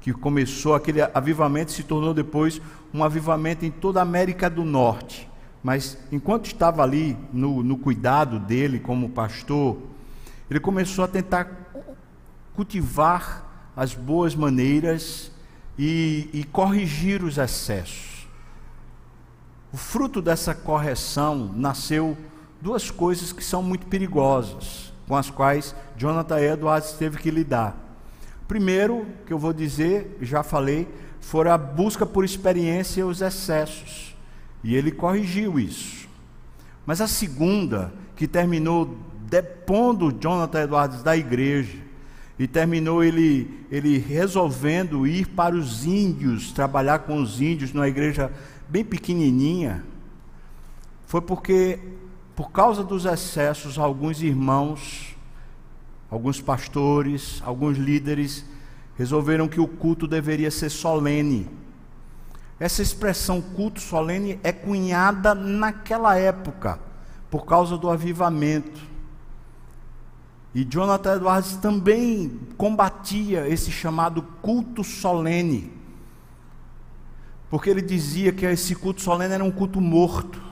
[0.00, 2.62] que começou aquele avivamento, se tornou depois
[2.94, 5.28] um avivamento em toda a América do Norte.
[5.62, 9.76] Mas enquanto estava ali no, no cuidado dele como pastor,
[10.50, 11.50] ele começou a tentar
[12.54, 15.30] cultivar as boas maneiras
[15.78, 18.17] e, e corrigir os excessos.
[19.72, 22.16] O fruto dessa correção nasceu
[22.60, 27.76] duas coisas que são muito perigosas com as quais Jonathan Edwards teve que lidar.
[28.46, 30.86] Primeiro, que eu vou dizer, já falei,
[31.20, 34.14] foi a busca por experiência e os excessos.
[34.62, 36.06] E ele corrigiu isso.
[36.84, 38.96] Mas a segunda, que terminou
[39.28, 41.78] depondo Jonathan Edwards da igreja,
[42.38, 48.30] e terminou ele, ele resolvendo ir para os índios, trabalhar com os índios numa igreja
[48.68, 49.84] bem pequenininha,
[51.06, 51.80] foi porque
[52.36, 55.16] por causa dos excessos, alguns irmãos,
[56.10, 58.44] alguns pastores, alguns líderes
[58.96, 61.48] resolveram que o culto deveria ser solene.
[62.60, 66.78] Essa expressão culto solene é cunhada naquela época,
[67.30, 68.80] por causa do avivamento.
[70.54, 75.72] E Jonathan Edwards também combatia esse chamado culto solene,
[77.50, 80.48] porque ele dizia que esse culto solene era um culto morto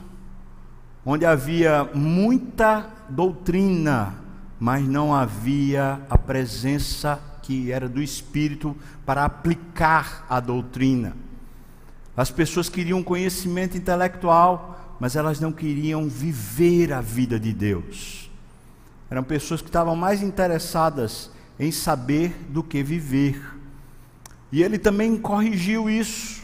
[1.05, 4.15] onde havia muita doutrina,
[4.59, 11.17] mas não havia a presença que era do Espírito para aplicar a doutrina.
[12.17, 18.29] As pessoas queriam conhecimento intelectual, mas elas não queriam viver a vida de Deus.
[19.09, 21.31] Eram pessoas que estavam mais interessadas
[21.61, 23.41] em saber do que viver.
[24.51, 26.43] E ele também corrigiu isso.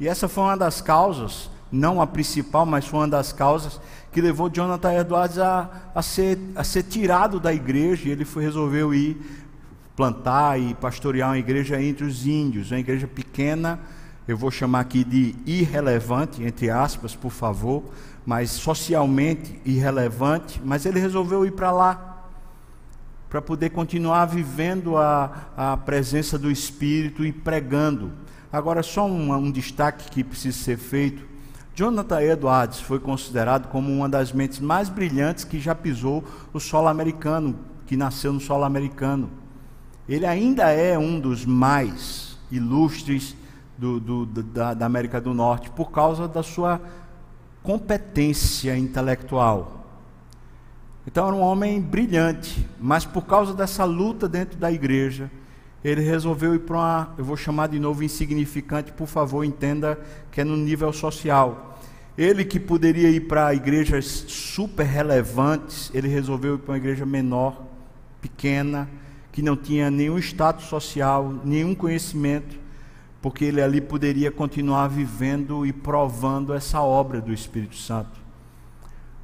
[0.00, 3.80] E essa foi uma das causas, não a principal, mas foi uma das causas
[4.12, 8.08] que levou Jonathan Edwards a, a, ser, a ser tirado da igreja.
[8.08, 9.20] E ele foi, resolveu ir
[9.98, 13.80] plantar e pastorear uma igreja entre os índios, uma igreja pequena,
[14.28, 17.82] eu vou chamar aqui de irrelevante, entre aspas, por favor,
[18.26, 22.28] mas socialmente irrelevante, mas ele resolveu ir para lá,
[23.30, 28.12] para poder continuar vivendo a, a presença do Espírito e pregando.
[28.52, 31.26] Agora, só um, um destaque que precisa ser feito.
[31.74, 36.88] Jonathan Edwards foi considerado como uma das mentes mais brilhantes que já pisou o solo
[36.88, 39.30] americano, que nasceu no solo americano.
[40.08, 43.36] Ele ainda é um dos mais ilustres
[43.76, 46.80] do, do, da, da América do Norte por causa da sua
[47.62, 49.86] competência intelectual.
[51.06, 55.30] Então era um homem brilhante, mas por causa dessa luta dentro da igreja,
[55.84, 59.98] ele resolveu ir para uma, eu vou chamar de novo insignificante, por favor, entenda
[60.30, 61.78] que é no nível social.
[62.16, 67.64] Ele que poderia ir para igrejas super relevantes, ele resolveu ir para uma igreja menor,
[68.20, 68.88] pequena,
[69.30, 72.58] que não tinha nenhum status social, nenhum conhecimento,
[73.22, 78.18] porque ele ali poderia continuar vivendo e provando essa obra do Espírito Santo.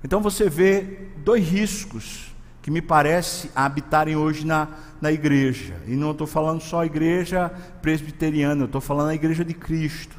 [0.04, 2.33] Então você vê dois riscos
[2.64, 5.74] que me parece habitarem hoje na, na igreja.
[5.87, 10.16] E não estou falando só a igreja presbiteriana, estou falando a igreja de Cristo.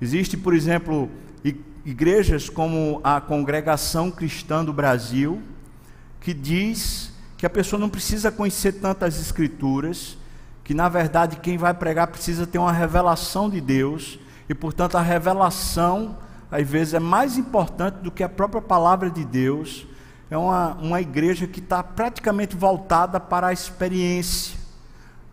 [0.00, 1.10] Existe, por exemplo,
[1.84, 5.42] igrejas como a Congregação Cristã do Brasil,
[6.20, 10.16] que diz que a pessoa não precisa conhecer tantas escrituras,
[10.62, 14.16] que na verdade quem vai pregar precisa ter uma revelação de Deus,
[14.48, 16.18] e portanto a revelação
[16.52, 19.88] às vezes é mais importante do que a própria palavra de Deus.
[20.34, 24.58] É uma, uma igreja que está praticamente voltada para a experiência.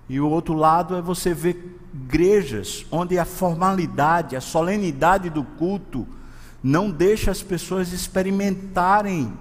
[0.08, 6.08] E o outro lado é você ver igrejas onde a formalidade, a solenidade do culto
[6.62, 9.34] não deixa as pessoas experimentarem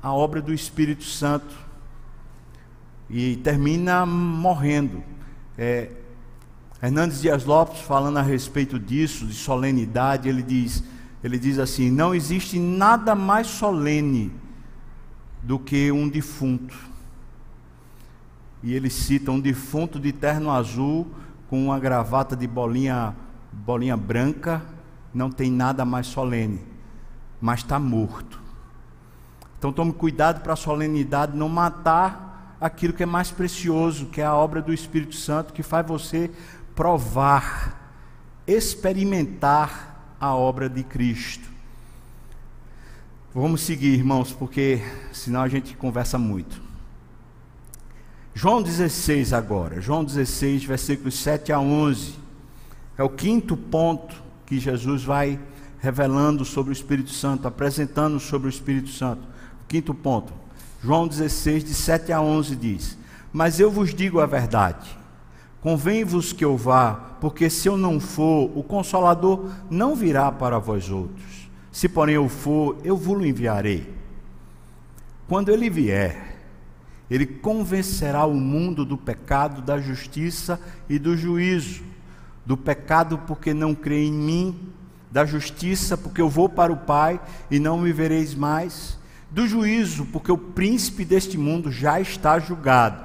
[0.00, 1.52] a obra do Espírito Santo
[3.10, 5.02] e termina morrendo.
[5.58, 5.90] É,
[6.80, 10.84] Hernandes Dias Lopes, falando a respeito disso, de solenidade, ele diz,
[11.24, 14.38] ele diz assim: não existe nada mais solene
[15.42, 16.76] do que um defunto.
[18.62, 21.06] E ele cita um defunto de terno azul
[21.48, 23.16] com uma gravata de bolinha,
[23.52, 24.62] bolinha branca,
[25.12, 26.60] não tem nada mais solene,
[27.40, 28.40] mas está morto.
[29.58, 34.24] Então tome cuidado para a solenidade não matar aquilo que é mais precioso, que é
[34.24, 36.30] a obra do Espírito Santo, que faz você
[36.74, 37.92] provar,
[38.46, 41.49] experimentar a obra de Cristo.
[43.32, 46.60] Vamos seguir, irmãos, porque senão a gente conversa muito.
[48.34, 52.14] João 16 agora, João 16, versículos 7 a 11.
[52.98, 55.38] É o quinto ponto que Jesus vai
[55.78, 59.22] revelando sobre o Espírito Santo, apresentando sobre o Espírito Santo.
[59.68, 60.32] Quinto ponto.
[60.82, 62.98] João 16, de 7 a 11 diz:
[63.32, 64.90] Mas eu vos digo a verdade.
[65.60, 70.90] Convém-vos que eu vá, porque se eu não for, o Consolador não virá para vós
[70.90, 71.39] outros.
[71.72, 73.92] Se porém eu for, eu vos enviarei.
[75.28, 76.36] Quando ele vier,
[77.10, 81.82] ele convencerá o mundo do pecado, da justiça e do juízo.
[82.44, 84.72] Do pecado, porque não crê em mim,
[85.10, 88.98] da justiça, porque eu vou para o Pai e não me vereis mais
[89.30, 93.02] do juízo, porque o príncipe deste mundo já está julgado.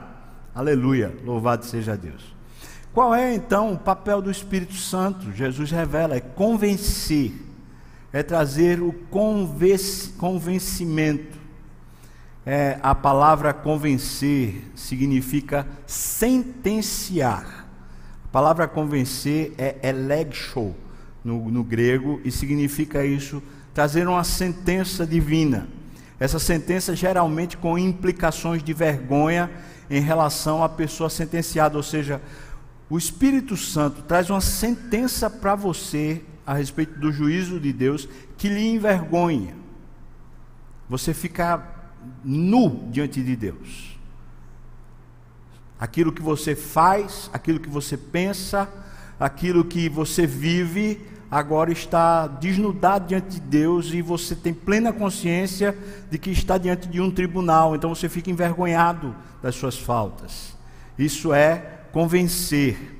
[0.53, 2.33] Aleluia, louvado seja Deus.
[2.93, 5.31] Qual é então o papel do Espírito Santo?
[5.33, 7.33] Jesus revela: é convencer,
[8.15, 8.93] é trazer o
[10.17, 11.37] convencimento.
[12.45, 17.67] É, a palavra convencer significa sentenciar.
[18.23, 20.73] A palavra convencer é elegcho
[21.23, 23.43] no, no grego e significa isso,
[23.73, 25.67] trazer uma sentença divina
[26.19, 29.51] essa sentença geralmente com implicações de vergonha
[29.89, 32.21] em relação à pessoa sentenciada, ou seja,
[32.89, 38.47] o Espírito Santo traz uma sentença para você a respeito do juízo de Deus que
[38.47, 39.55] lhe envergonha.
[40.89, 41.63] Você fica
[42.23, 43.97] nu diante de Deus.
[45.79, 48.69] Aquilo que você faz, aquilo que você pensa,
[49.19, 55.77] aquilo que você vive, agora está desnudado diante de Deus e você tem plena consciência
[56.09, 60.55] de que está diante de um tribunal, então você fica envergonhado das suas faltas.
[60.97, 62.94] Isso é convencer.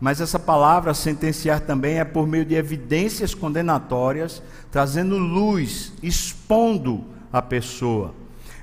[0.00, 7.42] Mas essa palavra sentenciar também é por meio de evidências condenatórias, trazendo luz, expondo a
[7.42, 8.14] pessoa.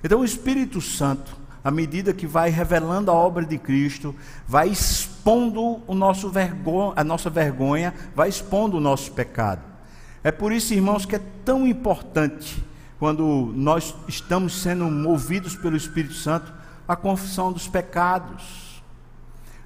[0.03, 4.15] Então o Espírito Santo, à medida que vai revelando a obra de Cristo,
[4.47, 9.61] vai expondo o nosso vergonha, a nossa vergonha, vai expondo o nosso pecado.
[10.23, 12.63] É por isso, irmãos, que é tão importante
[12.97, 16.51] quando nós estamos sendo movidos pelo Espírito Santo
[16.88, 18.81] a confissão dos pecados.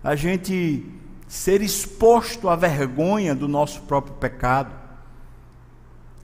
[0.03, 0.85] A gente
[1.31, 4.75] ser exposto à vergonha do nosso próprio pecado.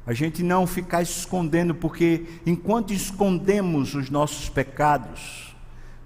[0.05, 5.55] A gente não ficar escondendo, porque enquanto escondemos os nossos pecados,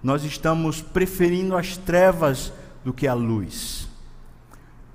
[0.04, 2.54] nós estamos preferindo as trevas
[2.86, 3.90] do que a luz.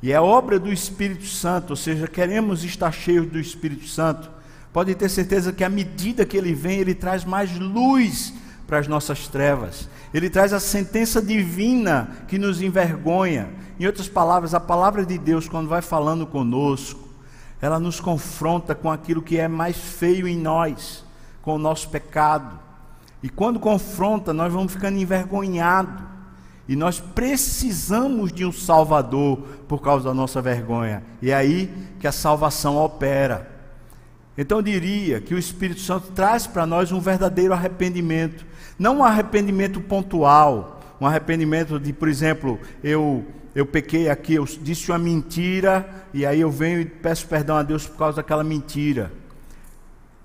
[0.00, 4.30] E é obra do Espírito Santo, ou seja, queremos estar cheios do Espírito Santo.
[4.72, 8.32] Pode ter certeza que à medida que ele vem, ele traz mais luz
[8.66, 9.88] para as nossas trevas.
[10.12, 13.48] Ele traz a sentença divina que nos envergonha.
[13.78, 17.06] Em outras palavras, a palavra de Deus, quando vai falando conosco,
[17.60, 21.04] ela nos confronta com aquilo que é mais feio em nós,
[21.42, 22.58] com o nosso pecado.
[23.22, 26.04] E quando confronta, nós vamos ficando envergonhados.
[26.68, 29.38] E nós precisamos de um Salvador
[29.68, 31.02] por causa da nossa vergonha.
[31.22, 33.56] E é aí que a salvação opera.
[34.36, 38.44] Então eu diria que o Espírito Santo traz para nós um verdadeiro arrependimento.
[38.78, 43.24] Não um arrependimento pontual, um arrependimento de, por exemplo, eu
[43.56, 47.62] eu pequei aqui, eu disse uma mentira e aí eu venho e peço perdão a
[47.62, 49.10] Deus por causa daquela mentira.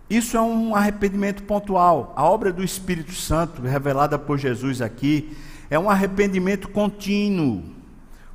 [0.09, 2.11] Isso é um arrependimento pontual.
[2.17, 5.31] A obra do Espírito Santo, revelada por Jesus aqui,
[5.69, 7.63] é um arrependimento contínuo.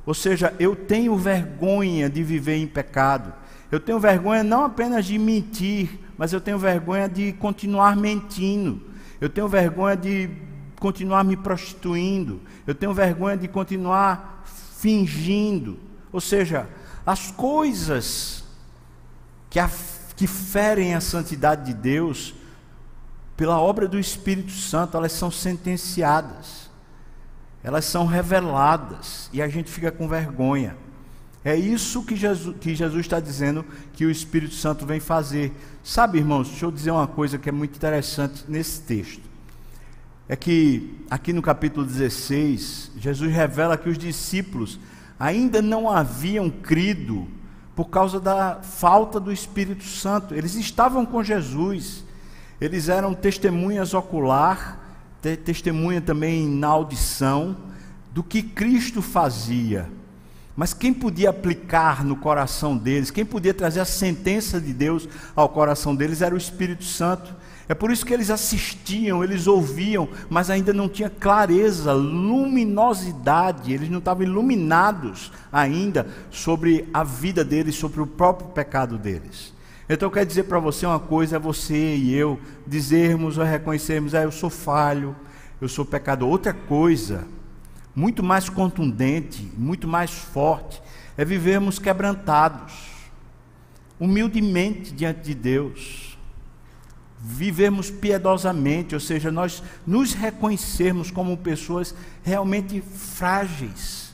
[0.03, 3.31] Ou seja, eu tenho vergonha de viver em pecado.
[3.71, 8.81] Eu tenho vergonha não apenas de mentir, mas eu tenho vergonha de continuar mentindo.
[9.19, 10.29] Eu tenho vergonha de
[10.79, 12.41] continuar me prostituindo.
[12.65, 14.43] Eu tenho vergonha de continuar
[14.77, 15.79] fingindo.
[16.11, 16.67] Ou seja,
[17.05, 18.43] as coisas
[19.49, 19.69] que, a,
[20.15, 22.35] que ferem a santidade de Deus,
[23.35, 26.69] pela obra do Espírito Santo, elas são sentenciadas,
[27.63, 30.75] elas são reveladas e a gente fica com vergonha.
[31.47, 35.53] É isso que Jesus, que Jesus está dizendo que o Espírito Santo vem fazer.
[35.81, 39.21] Sabe, irmãos, deixa eu dizer uma coisa que é muito interessante nesse texto.
[40.27, 44.77] É que aqui no capítulo 16, Jesus revela que os discípulos
[45.17, 47.25] ainda não haviam crido
[47.73, 50.35] por causa da falta do Espírito Santo.
[50.35, 52.03] Eles estavam com Jesus,
[52.59, 54.85] eles eram testemunhas ocular,
[55.45, 57.55] testemunha também na audição
[58.11, 59.89] do que Cristo fazia.
[60.57, 65.47] Mas quem podia aplicar no coração deles, quem podia trazer a sentença de Deus ao
[65.47, 67.35] coração deles era o Espírito Santo.
[67.69, 73.87] É por isso que eles assistiam, eles ouviam, mas ainda não tinha clareza, luminosidade, eles
[73.87, 79.53] não estavam iluminados ainda sobre a vida deles, sobre o próprio pecado deles.
[79.87, 84.23] Então quero dizer para você uma coisa, é você e eu dizermos ou reconhecermos, ah,
[84.23, 85.15] eu sou falho,
[85.61, 86.29] eu sou pecador.
[86.29, 87.27] Outra coisa,
[87.97, 90.79] muito mais contundente, muito mais forte,
[91.17, 92.91] é vivermos quebrantados,
[93.99, 96.15] humildemente diante de Deus
[97.19, 104.13] vivermos piedosamente, ou seja, nós nos reconhecermos como pessoas realmente frágeis,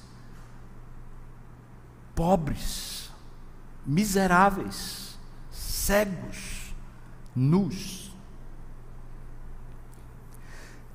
[2.16, 3.12] pobres,
[3.86, 5.20] miseráveis,
[5.52, 6.74] cegos,
[7.36, 8.16] nus.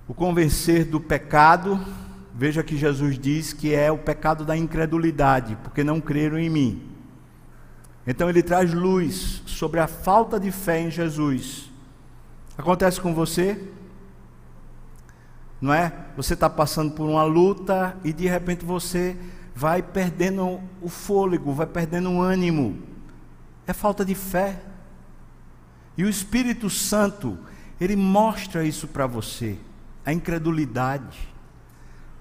[0.08, 1.78] O convencer do pecado,
[2.38, 6.82] veja que Jesus diz que é o pecado da incredulidade, porque não creram em mim.
[8.06, 11.68] Então ele traz luz sobre a falta de fé em Jesus
[12.58, 13.68] Acontece com você?
[15.60, 15.92] Não é?
[16.16, 19.16] Você está passando por uma luta e de repente você
[19.54, 22.76] vai perdendo o fôlego, vai perdendo o ânimo.
[23.64, 24.60] É falta de fé.
[25.96, 27.38] E o Espírito Santo,
[27.80, 29.56] ele mostra isso para você,
[30.04, 31.28] a incredulidade.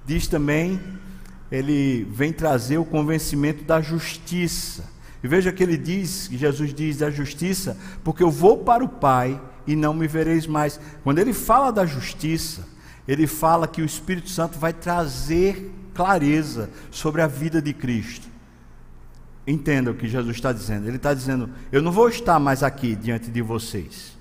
[0.08, 0.80] Diz também,
[1.52, 4.86] ele vem trazer o convencimento da justiça.
[5.22, 8.88] E veja que ele diz, que Jesus diz da justiça, porque eu vou para o
[8.88, 10.80] Pai e não me vereis mais.
[11.04, 12.66] Quando ele fala da justiça,
[13.06, 18.28] ele fala que o Espírito Santo vai trazer clareza sobre a vida de Cristo.
[19.46, 20.88] Entenda o que Jesus está dizendo.
[20.88, 24.18] Ele está dizendo: Eu não vou estar mais aqui diante de vocês,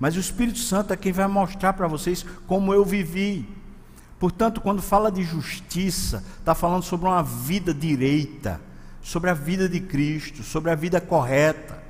[0.00, 3.46] mas o Espírito Santo é quem vai mostrar para vocês como eu vivi.
[4.18, 8.60] Portanto, quando fala de justiça, está falando sobre uma vida direita,
[9.02, 11.82] sobre a vida de Cristo, sobre a vida correta.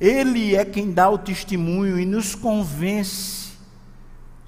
[0.00, 3.50] Ele é quem dá o testemunho e nos convence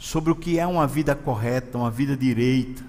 [0.03, 2.83] sobre o que é uma vida correta, uma vida direita,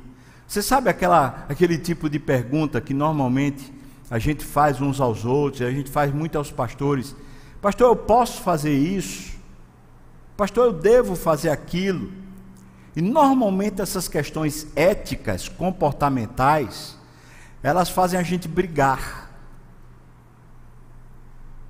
[0.48, 3.72] Você sabe aquela, aquele tipo de pergunta que normalmente
[4.10, 7.16] a gente faz uns aos outros, a gente faz muito aos pastores:
[7.62, 9.34] Pastor, eu posso fazer isso?
[10.36, 12.12] Pastor, eu devo fazer aquilo?
[12.96, 16.98] E normalmente essas questões éticas, comportamentais,
[17.62, 19.32] elas fazem a gente brigar.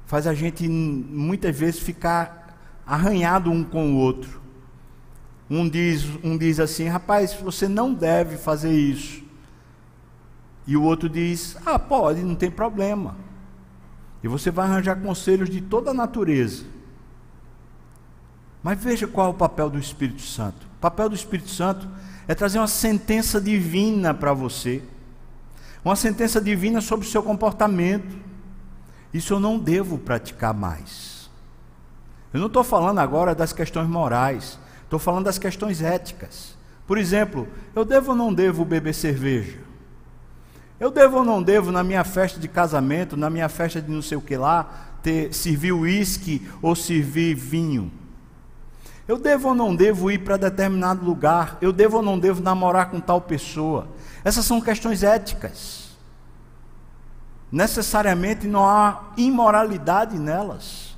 [0.06, 4.42] Faz a gente muitas vezes ficar arranhado um com o outro.
[5.50, 9.24] Um diz, um diz assim, rapaz, você não deve fazer isso.
[10.66, 13.16] E o outro diz, ah, pode, não tem problema.
[14.24, 16.66] E você vai arranjar conselhos de toda a natureza.
[18.62, 20.73] Mas veja qual é o papel do Espírito Santo.
[20.84, 21.88] Papel do Espírito Santo
[22.28, 24.84] é trazer uma sentença divina para você.
[25.84, 28.18] Uma sentença divina sobre o seu comportamento.
[29.14, 31.30] Isso eu não devo praticar mais.
[32.34, 34.60] Eu não estou falando agora das questões morais.
[34.84, 36.54] Estou falando das questões éticas.
[36.86, 39.60] Por exemplo, eu devo ou não devo beber cerveja?
[40.82, 44.02] Eu devo ou não devo, na minha festa de casamento, na minha festa de não
[44.02, 47.90] sei o que lá, ter, servir uísque ou servir vinho?
[49.08, 51.58] Eu devo ou não devo ir para determinado lugar?
[51.62, 53.88] Eu devo ou não devo namorar com tal pessoa?
[54.24, 55.98] Essas são questões éticas.
[57.52, 60.98] Necessariamente não há imoralidade nelas.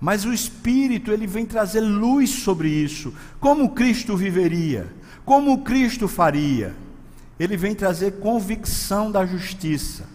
[0.00, 3.12] Mas o Espírito, ele vem trazer luz sobre isso.
[3.38, 4.92] Como Cristo viveria?
[5.24, 6.74] Como Cristo faria?
[7.38, 10.08] Ele vem trazer convicção da justiça,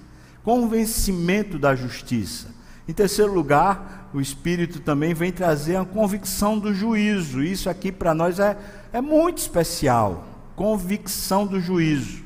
[0.44, 2.48] convencimento da justiça.
[2.88, 7.44] Em terceiro lugar, o Espírito também vem trazer a convicção do juízo.
[7.44, 8.58] Isso aqui para nós é,
[8.94, 10.26] é muito especial.
[10.56, 12.24] Convicção do juízo.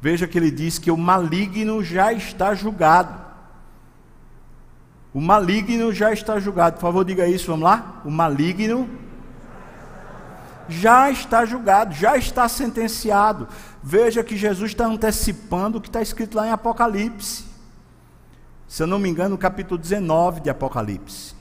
[0.00, 3.20] Veja que ele diz que o maligno já está julgado.
[5.14, 6.76] O maligno já está julgado.
[6.76, 8.02] Por favor, diga isso, vamos lá?
[8.04, 8.88] O maligno
[10.68, 13.48] já está julgado, já está sentenciado.
[13.82, 17.51] Veja que Jesus está antecipando o que está escrito lá em Apocalipse.
[18.72, 21.34] Se eu não me engano, no capítulo 19 de Apocalipse.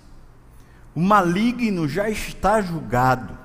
[0.93, 3.37] O maligno já está julgado.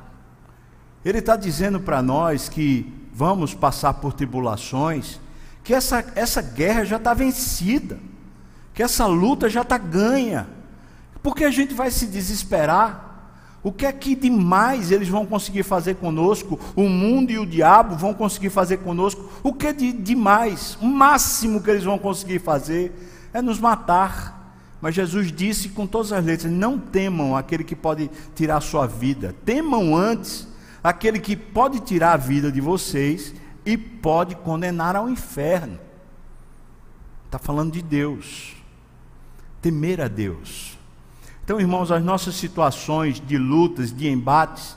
[1.04, 5.20] Ele está dizendo para nós que vamos passar por tribulações,
[5.62, 8.00] que essa, essa guerra já está vencida
[8.74, 10.48] que essa luta já está ganha.
[11.22, 13.04] Porque a gente vai se desesperar?
[13.62, 16.58] O que é que demais eles vão conseguir fazer conosco?
[16.74, 19.30] O mundo e o diabo vão conseguir fazer conosco?
[19.44, 20.76] O que é de demais?
[20.82, 24.34] O máximo que eles vão conseguir fazer é nos matar.
[24.80, 28.86] Mas Jesus disse com todas as letras: não temam aquele que pode tirar a sua
[28.86, 30.48] vida, temam antes
[30.82, 33.34] aquele que pode tirar a vida de vocês
[33.64, 35.78] e pode condenar ao inferno.
[37.26, 38.54] Está falando de Deus
[39.60, 40.78] temer a Deus.
[41.44, 44.76] Então, irmãos, as nossas situações de lutas, de embates,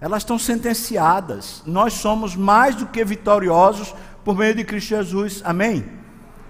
[0.00, 1.62] elas estão sentenciadas.
[1.64, 5.40] Nós somos mais do que vitoriosos por meio de Cristo Jesus.
[5.44, 5.84] Amém?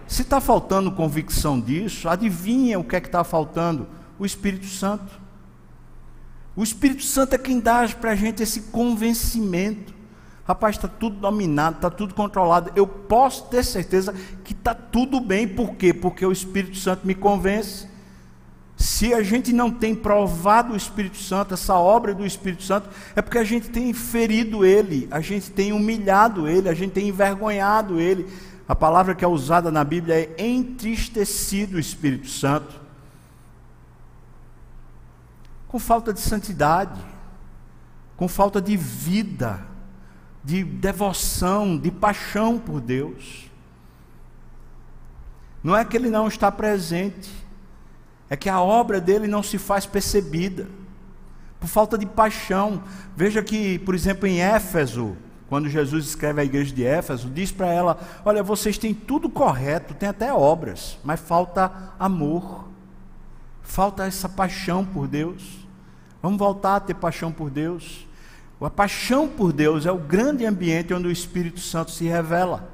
[0.09, 3.87] Se está faltando convicção disso, adivinha o que é que está faltando?
[4.19, 5.21] O Espírito Santo.
[6.57, 9.95] O Espírito Santo é quem dá para a gente esse convencimento.
[10.45, 12.73] Rapaz, está tudo dominado, está tudo controlado.
[12.75, 15.47] Eu posso ter certeza que está tudo bem.
[15.47, 15.93] Por quê?
[15.93, 17.87] Porque o Espírito Santo me convence.
[18.79, 23.21] Se a gente não tem provado o Espírito Santo, essa obra do Espírito Santo, é
[23.21, 28.01] porque a gente tem ferido ele, a gente tem humilhado ele, a gente tem envergonhado
[28.01, 28.27] ele.
[28.69, 32.79] A palavra que é usada na Bíblia é entristecido o Espírito Santo.
[35.67, 37.01] Com falta de santidade,
[38.17, 39.67] com falta de vida
[40.49, 43.51] de devoção, de paixão por Deus.
[45.63, 47.31] Não é que ele não está presente,
[48.31, 50.67] é que a obra dele não se faz percebida,
[51.61, 52.83] por falta de paixão.
[53.15, 55.17] Veja que, por exemplo, em Éfeso,
[55.49, 59.95] quando Jesus escreve à igreja de Éfeso, diz para ela: Olha, vocês têm tudo correto,
[59.95, 62.69] têm até obras, mas falta amor,
[63.63, 65.67] falta essa paixão por Deus.
[66.23, 68.07] Vamos voltar a ter paixão por Deus.
[68.61, 72.69] A paixão por Deus é o grande ambiente onde o Espírito Santo se revela.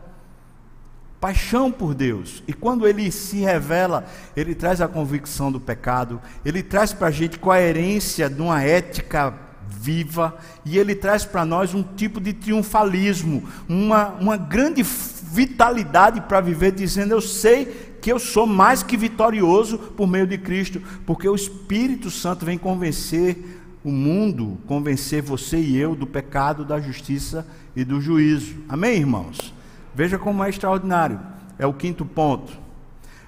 [1.20, 2.42] Paixão por Deus.
[2.48, 7.10] E quando ele se revela, ele traz a convicção do pecado, ele traz para a
[7.10, 9.34] gente coerência de uma ética
[9.68, 16.40] viva, e ele traz para nós um tipo de triunfalismo, uma, uma grande vitalidade para
[16.40, 21.28] viver, dizendo: Eu sei que eu sou mais que vitorioso por meio de Cristo, porque
[21.28, 27.46] o Espírito Santo vem convencer o mundo convencer você e eu do pecado, da justiça
[27.76, 28.56] e do juízo.
[28.66, 29.52] Amém, irmãos?
[29.94, 31.20] Veja como é extraordinário.
[31.58, 32.52] É o quinto ponto.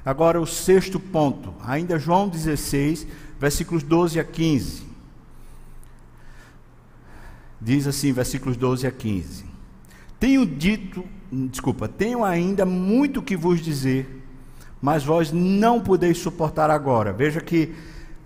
[0.05, 3.07] Agora, o sexto ponto, ainda João 16,
[3.39, 4.86] versículos 12 a 15.
[7.61, 9.45] Diz assim, versículos 12 a 15:
[10.21, 14.25] Tenho dito, desculpa, tenho ainda muito que vos dizer,
[14.81, 17.13] mas vós não podeis suportar agora.
[17.13, 17.75] Veja que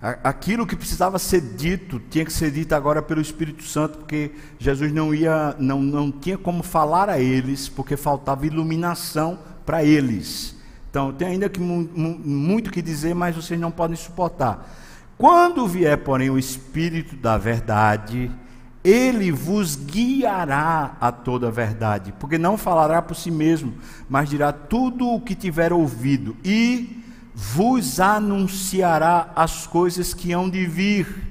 [0.02, 4.92] aquilo que precisava ser dito tinha que ser dito agora pelo Espírito Santo, porque Jesus
[4.92, 10.56] não ia, não, não tinha como falar a eles, porque faltava iluminação para eles.
[10.90, 14.68] Então, tem ainda que, muito que dizer, mas vocês não podem suportar.
[15.16, 18.30] Quando vier, porém, o Espírito da verdade,
[18.82, 23.74] ele vos guiará a toda a verdade, porque não falará por si mesmo,
[24.08, 27.02] mas dirá tudo o que tiver ouvido e
[27.34, 31.28] vos anunciará as coisas que hão de vir.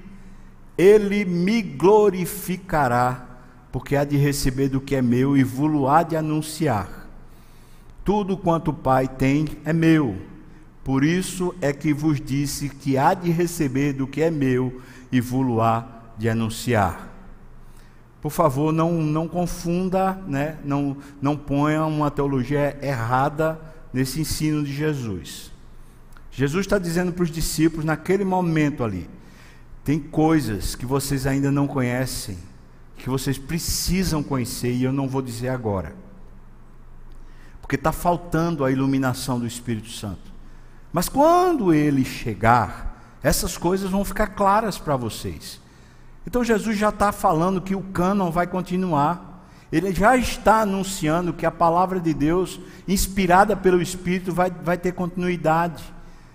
[0.77, 3.25] Ele me glorificará,
[3.71, 7.07] porque há de receber do que é meu e vos há de anunciar.
[8.05, 10.15] Tudo quanto o Pai tem é meu.
[10.83, 14.81] Por isso é que vos disse que há de receber do que é meu
[15.11, 15.85] e vos há
[16.17, 17.08] de anunciar.
[18.21, 20.57] Por favor, não, não confunda, né?
[20.63, 23.59] não, não ponha uma teologia errada
[23.93, 25.51] nesse ensino de Jesus.
[26.31, 29.09] Jesus está dizendo para os discípulos naquele momento ali:
[29.83, 32.37] tem coisas que vocês ainda não conhecem,
[32.97, 35.95] que vocês precisam conhecer, e eu não vou dizer agora,
[37.61, 40.29] porque está faltando a iluminação do Espírito Santo.
[40.91, 45.59] Mas quando ele chegar, essas coisas vão ficar claras para vocês.
[46.29, 49.47] Então Jesus já está falando que o cânon vai continuar.
[49.71, 54.91] Ele já está anunciando que a palavra de Deus, inspirada pelo Espírito, vai, vai ter
[54.91, 55.83] continuidade.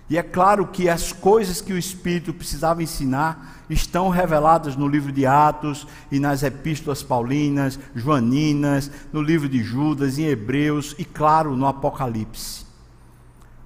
[0.09, 5.13] E é claro que as coisas que o Espírito precisava ensinar estão reveladas no livro
[5.13, 11.55] de Atos e nas epístolas paulinas, joaninas, no livro de Judas, em Hebreus e, claro,
[11.55, 12.65] no Apocalipse.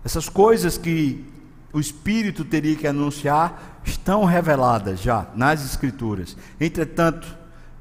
[0.06, 1.26] Essas coisas que
[1.74, 6.36] o Espírito teria que anunciar estão reveladas já nas Escrituras.
[6.60, 7.28] Entretanto,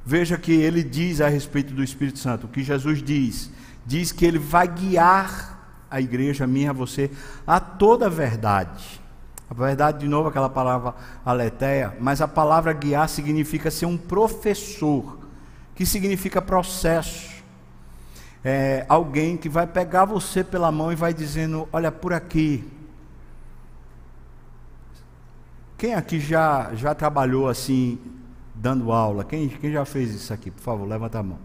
[0.04, 3.50] veja que ele diz a respeito do Espírito Santo, o que Jesus diz:
[3.86, 7.10] diz que ele vai guiar a igreja, a minha, a você,
[7.46, 9.00] a toda a verdade.
[9.50, 10.94] A verdade, de novo, aquela palavra
[11.24, 15.18] aletheia, mas a palavra guiar significa ser um professor,
[15.74, 17.38] que significa processo.
[18.44, 22.77] É alguém que vai pegar você pela mão e vai dizendo: Olha, por aqui.
[25.78, 27.98] Quem aqui já, já trabalhou assim,
[28.54, 29.24] dando aula?
[29.24, 30.50] Quem, quem já fez isso aqui?
[30.50, 31.38] Por favor, levanta a mão.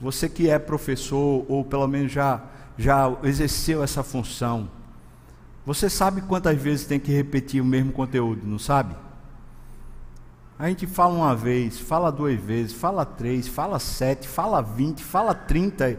[0.00, 2.40] Você que é professor, ou pelo menos já
[2.76, 4.68] já exerceu essa função,
[5.64, 8.94] você sabe quantas vezes tem que repetir o mesmo conteúdo, não sabe?
[10.58, 15.34] A gente fala uma vez, fala duas vezes, fala três, fala sete, fala vinte, fala
[15.34, 15.96] trinta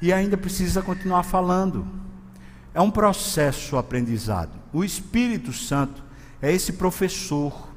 [0.00, 1.86] e ainda precisa continuar falando.
[2.74, 4.57] É um processo aprendizado.
[4.72, 6.02] O Espírito Santo
[6.40, 7.68] é esse professor.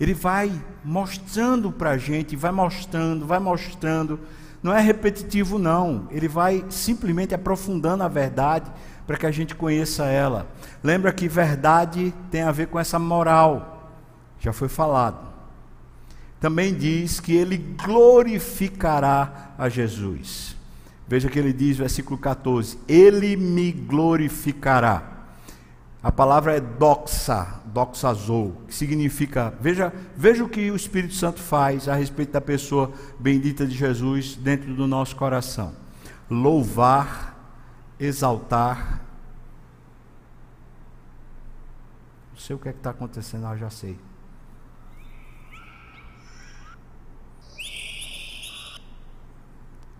[0.00, 0.52] Ele vai
[0.84, 4.18] mostrando para a gente, vai mostrando, vai mostrando
[4.62, 6.06] não é repetitivo, não.
[6.10, 8.70] Ele vai simplesmente aprofundando a verdade
[9.06, 10.46] para que a gente conheça ela.
[10.82, 13.90] Lembra que verdade tem a ver com essa moral.
[14.38, 15.32] Já foi falado.
[16.38, 20.56] Também diz que ele glorificará a Jesus.
[21.08, 25.21] Veja que ele diz, versículo 14: Ele me glorificará.
[26.02, 31.88] A palavra é doxa, doxazou, que significa, veja, veja o que o Espírito Santo faz
[31.88, 35.72] a respeito da pessoa bendita de Jesus dentro do nosso coração.
[36.28, 37.38] Louvar,
[38.00, 39.00] exaltar.
[42.32, 43.96] Não sei o que é está acontecendo, eu já sei.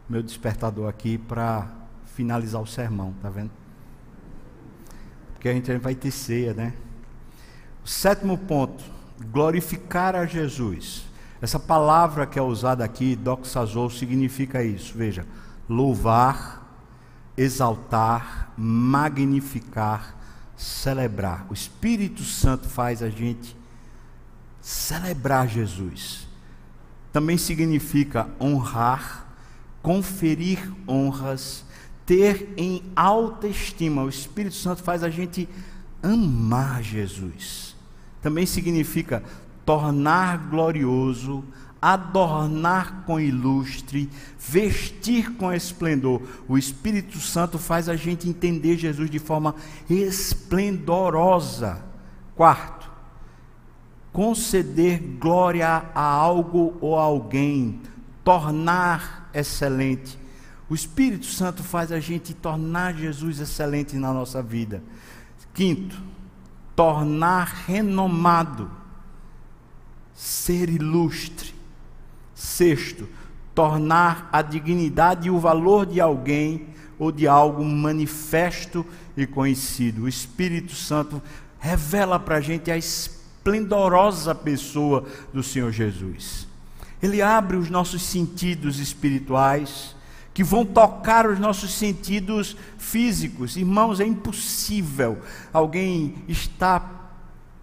[0.08, 1.68] Meu despertador aqui para
[2.06, 3.61] finalizar o sermão, tá vendo?
[5.42, 6.72] Porque a gente vai ter ceia, né?
[7.84, 8.84] O sétimo ponto,
[9.32, 11.02] glorificar a Jesus.
[11.40, 14.96] Essa palavra que é usada aqui, doxazou, significa isso.
[14.96, 15.26] Veja,
[15.68, 16.64] louvar,
[17.36, 20.16] exaltar, magnificar,
[20.56, 21.44] celebrar.
[21.50, 23.56] O Espírito Santo faz a gente
[24.60, 26.28] celebrar Jesus.
[27.12, 29.26] Também significa honrar,
[29.82, 31.64] conferir honras,
[32.12, 34.02] ter em alta estima.
[34.02, 35.48] O Espírito Santo faz a gente
[36.02, 37.74] amar Jesus.
[38.20, 39.24] Também significa
[39.64, 41.42] tornar glorioso,
[41.80, 46.20] adornar com ilustre, vestir com esplendor.
[46.46, 49.54] O Espírito Santo faz a gente entender Jesus de forma
[49.88, 51.82] esplendorosa.
[52.36, 52.90] Quarto,
[54.12, 57.80] conceder glória a algo ou alguém,
[58.22, 60.20] tornar excelente.
[60.72, 64.82] O Espírito Santo faz a gente tornar Jesus excelente na nossa vida.
[65.52, 66.00] Quinto,
[66.74, 68.70] tornar renomado,
[70.14, 71.54] ser ilustre.
[72.34, 73.06] Sexto,
[73.54, 76.68] tornar a dignidade e o valor de alguém
[76.98, 78.82] ou de algo manifesto
[79.14, 80.04] e conhecido.
[80.04, 81.20] O Espírito Santo
[81.58, 85.04] revela para a gente a esplendorosa pessoa
[85.34, 86.48] do Senhor Jesus.
[87.02, 89.94] Ele abre os nossos sentidos espirituais,
[90.34, 93.56] que vão tocar os nossos sentidos físicos.
[93.56, 95.18] Irmãos, é impossível
[95.52, 97.02] alguém estar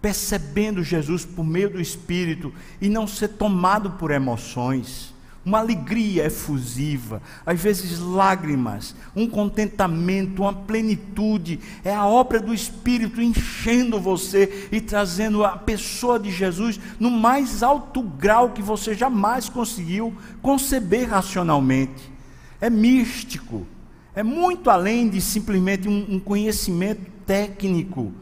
[0.00, 5.14] percebendo Jesus por meio do Espírito e não ser tomado por emoções.
[5.42, 13.22] Uma alegria efusiva, às vezes lágrimas, um contentamento, uma plenitude, é a obra do Espírito
[13.22, 19.48] enchendo você e trazendo a pessoa de Jesus no mais alto grau que você jamais
[19.48, 22.19] conseguiu conceber racionalmente.
[22.60, 23.66] É místico,
[24.14, 28.12] é muito além de simplesmente um, um conhecimento técnico,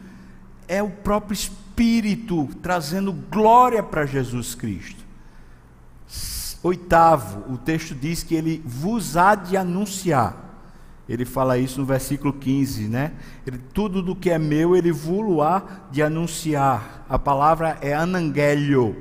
[0.66, 5.05] é o próprio Espírito trazendo glória para Jesus Cristo.
[6.62, 10.49] Oitavo, o texto diz que ele vos há de anunciar.
[11.09, 13.12] Ele fala isso no versículo 15, né?
[13.47, 17.07] Ele, tudo do que é meu, ele vulo há de anunciar.
[17.09, 18.95] A palavra é anangelho,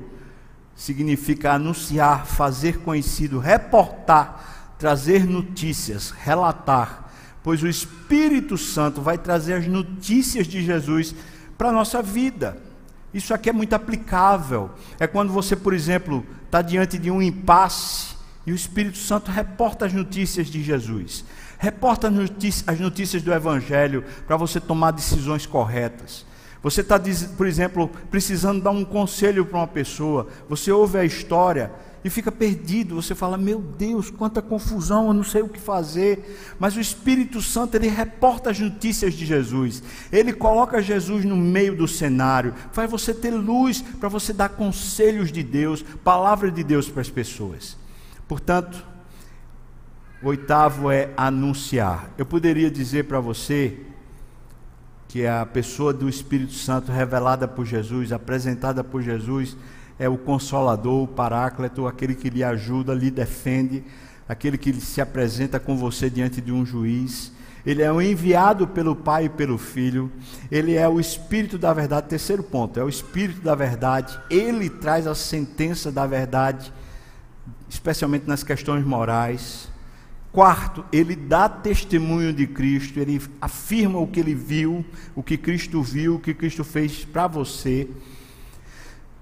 [0.73, 7.11] significa anunciar, fazer conhecido, reportar, trazer notícias, relatar.
[7.43, 11.15] Pois o Espírito Santo vai trazer as notícias de Jesus
[11.57, 12.57] para a nossa vida.
[13.13, 14.69] Isso aqui é muito aplicável.
[14.99, 18.15] É quando você, por exemplo, está diante de um impasse
[18.45, 21.25] e o Espírito Santo reporta as notícias de Jesus,
[21.57, 26.25] reporta as notícias do Evangelho para você tomar decisões corretas.
[26.63, 26.99] Você está,
[27.36, 31.71] por exemplo, precisando dar um conselho para uma pessoa, você ouve a história
[32.08, 32.95] e fica perdido.
[32.95, 36.55] Você fala: Meu Deus, quanta confusão, eu não sei o que fazer.
[36.58, 41.76] Mas o Espírito Santo, ele reporta as notícias de Jesus, ele coloca Jesus no meio
[41.76, 46.89] do cenário, faz você ter luz para você dar conselhos de Deus, palavra de Deus
[46.89, 47.78] para as pessoas.
[48.26, 48.84] Portanto,
[50.24, 52.10] o oitavo é anunciar.
[52.18, 53.82] Eu poderia dizer para você
[55.10, 59.58] que a pessoa do Espírito Santo revelada por Jesus, apresentada por Jesus,
[60.00, 63.84] é o consolador, o paráclito, aquele que lhe ajuda, lhe defende,
[64.28, 67.32] aquele que se apresenta com você diante de um juiz.
[67.66, 70.10] Ele é o enviado pelo Pai e pelo Filho.
[70.50, 72.08] Ele é o Espírito da verdade.
[72.08, 74.18] Terceiro ponto, é o Espírito da verdade.
[74.30, 76.72] Ele traz a sentença da verdade,
[77.68, 79.68] especialmente nas questões morais.
[80.32, 84.86] Quarto, ele dá testemunho de Cristo, ele afirma o que ele viu,
[85.16, 87.89] o que Cristo viu, o que Cristo fez para você.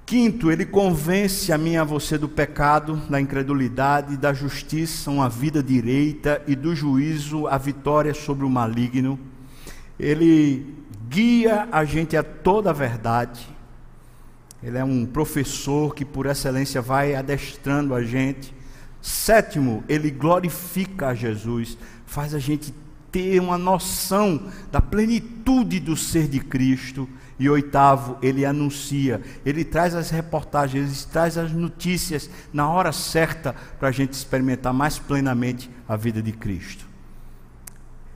[0.06, 5.28] Quinto, ele convence a mim e a você do pecado, da incredulidade, da justiça, uma
[5.28, 9.20] vida direita e do juízo, a vitória sobre o maligno.
[10.00, 10.76] Ele
[11.10, 13.48] guia a gente a toda a verdade.
[14.62, 18.54] Ele é um professor que, por excelência, vai adestrando a gente.
[19.02, 22.72] Sétimo, ele glorifica a Jesus, faz a gente
[23.16, 27.08] ter uma noção da plenitude do ser de Cristo.
[27.40, 33.54] E oitavo, ele anuncia, ele traz as reportagens, ele traz as notícias na hora certa
[33.78, 36.86] para a gente experimentar mais plenamente a vida de Cristo.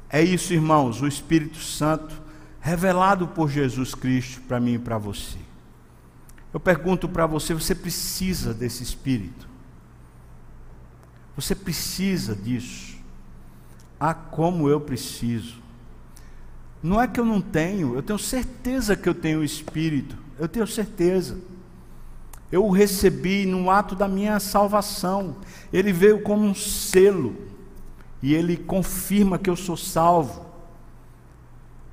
[0.10, 2.22] É isso, irmãos, o Espírito Santo
[2.62, 5.38] revelado por Jesus Cristo para mim e para você.
[6.54, 9.50] Eu pergunto para você: você precisa desse Espírito?
[11.36, 12.89] Você precisa disso?
[14.00, 15.58] Ah, como eu preciso.
[16.82, 20.48] Não é que eu não tenho, eu tenho certeza que eu tenho o Espírito, eu
[20.48, 21.38] tenho certeza.
[22.52, 25.36] Eu o recebi no ato da minha salvação.
[25.72, 27.36] Ele veio como um selo
[28.24, 30.49] e ele confirma que eu sou salvo.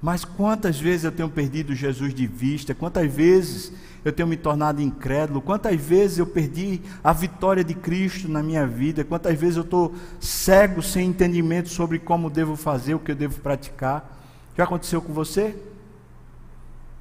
[0.06, 2.72] Mas quantas vezes eu tenho perdido Jesus de vista?
[2.72, 3.72] Quantas vezes
[4.04, 5.42] eu tenho me tornado incrédulo?
[5.42, 9.02] Quantas vezes eu perdi a vitória de Cristo na minha vida?
[9.02, 13.40] Quantas vezes eu estou cego, sem entendimento sobre como devo fazer, o que eu devo
[13.40, 14.16] praticar?
[14.56, 15.60] Já aconteceu com você?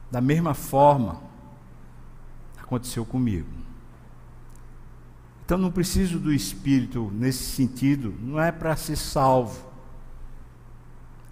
[0.10, 1.22] Da mesma forma,
[2.60, 3.50] aconteceu comigo.
[5.46, 9.75] Então não preciso do Espírito nesse sentido, não é para ser salvo,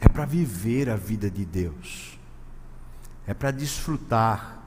[0.04, 2.20] é para viver a vida de Deus,
[3.26, 4.62] é para desfrutar.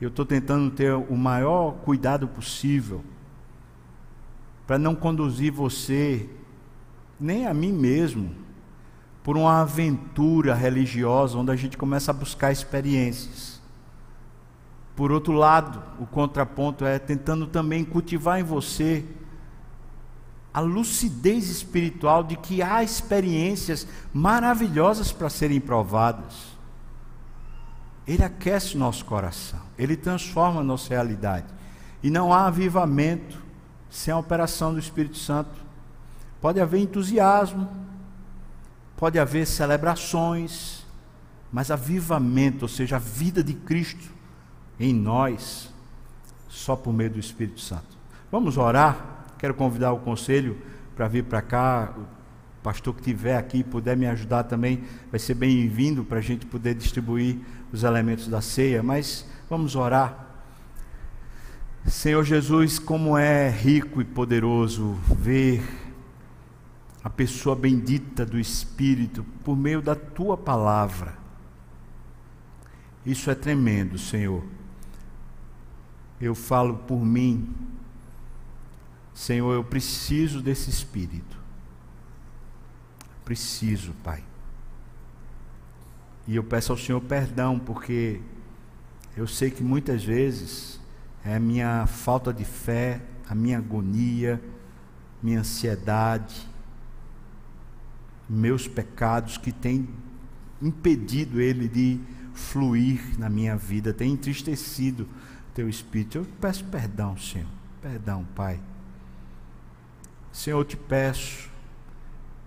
[0.00, 3.04] Eu estou tentando ter o maior cuidado possível
[4.68, 6.30] para não conduzir você,
[7.18, 8.36] nem a mim mesmo,
[9.24, 13.60] por uma aventura religiosa onde a gente começa a buscar experiências.
[14.94, 19.04] Por outro lado, o contraponto é tentando também cultivar em você
[20.52, 26.50] a lucidez espiritual de que há experiências maravilhosas para serem provadas.
[28.06, 31.46] Ele aquece nosso coração, ele transforma nossa realidade.
[32.02, 33.38] E não há avivamento,
[33.88, 35.50] sem a operação do Espírito Santo.
[36.40, 37.68] Pode haver entusiasmo,
[38.96, 40.84] pode haver celebrações,
[41.52, 44.10] mas avivamento, ou seja, a vida de Cristo
[44.78, 45.70] em nós,
[46.48, 47.98] só por meio do Espírito Santo.
[48.32, 49.19] Vamos orar?
[49.40, 50.58] Quero convidar o conselho
[50.94, 51.94] para vir para cá.
[51.96, 56.44] O pastor que estiver aqui puder me ajudar também, vai ser bem-vindo para a gente
[56.44, 57.38] poder distribuir
[57.72, 58.82] os elementos da ceia.
[58.82, 60.26] Mas vamos orar.
[61.86, 65.62] Senhor Jesus, como é rico e poderoso ver
[67.02, 71.14] a pessoa bendita do Espírito por meio da tua palavra.
[73.06, 74.44] Isso é tremendo, Senhor.
[76.20, 77.48] Eu falo por mim.
[79.14, 81.38] Senhor, eu preciso desse Espírito.
[83.24, 84.24] Preciso, Pai.
[86.26, 88.20] E eu peço ao Senhor perdão, porque
[89.16, 90.80] eu sei que muitas vezes
[91.24, 94.40] é a minha falta de fé, a minha agonia,
[95.22, 96.48] minha ansiedade,
[98.28, 99.88] meus pecados que têm
[100.62, 102.00] impedido Ele de
[102.32, 105.08] fluir na minha vida, tem entristecido
[105.54, 106.18] teu espírito.
[106.18, 107.48] Eu peço perdão, Senhor.
[107.82, 108.60] Perdão, Pai.
[110.32, 111.48] Senhor, eu te peço,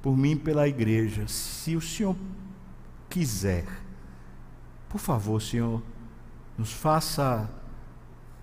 [0.01, 2.15] por mim e pela igreja, se o Senhor
[3.09, 3.65] quiser,
[4.89, 5.81] por favor, Senhor,
[6.57, 7.49] nos faça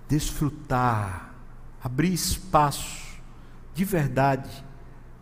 [0.08, 1.32] desfrutar,
[1.82, 3.20] abrir espaço
[3.74, 4.64] de verdade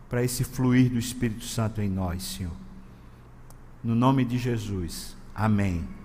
[0.09, 2.57] para esse fluir do Espírito Santo em nós, Senhor.
[3.85, 5.17] No nome de Jesus.
[5.35, 5.98] Amém.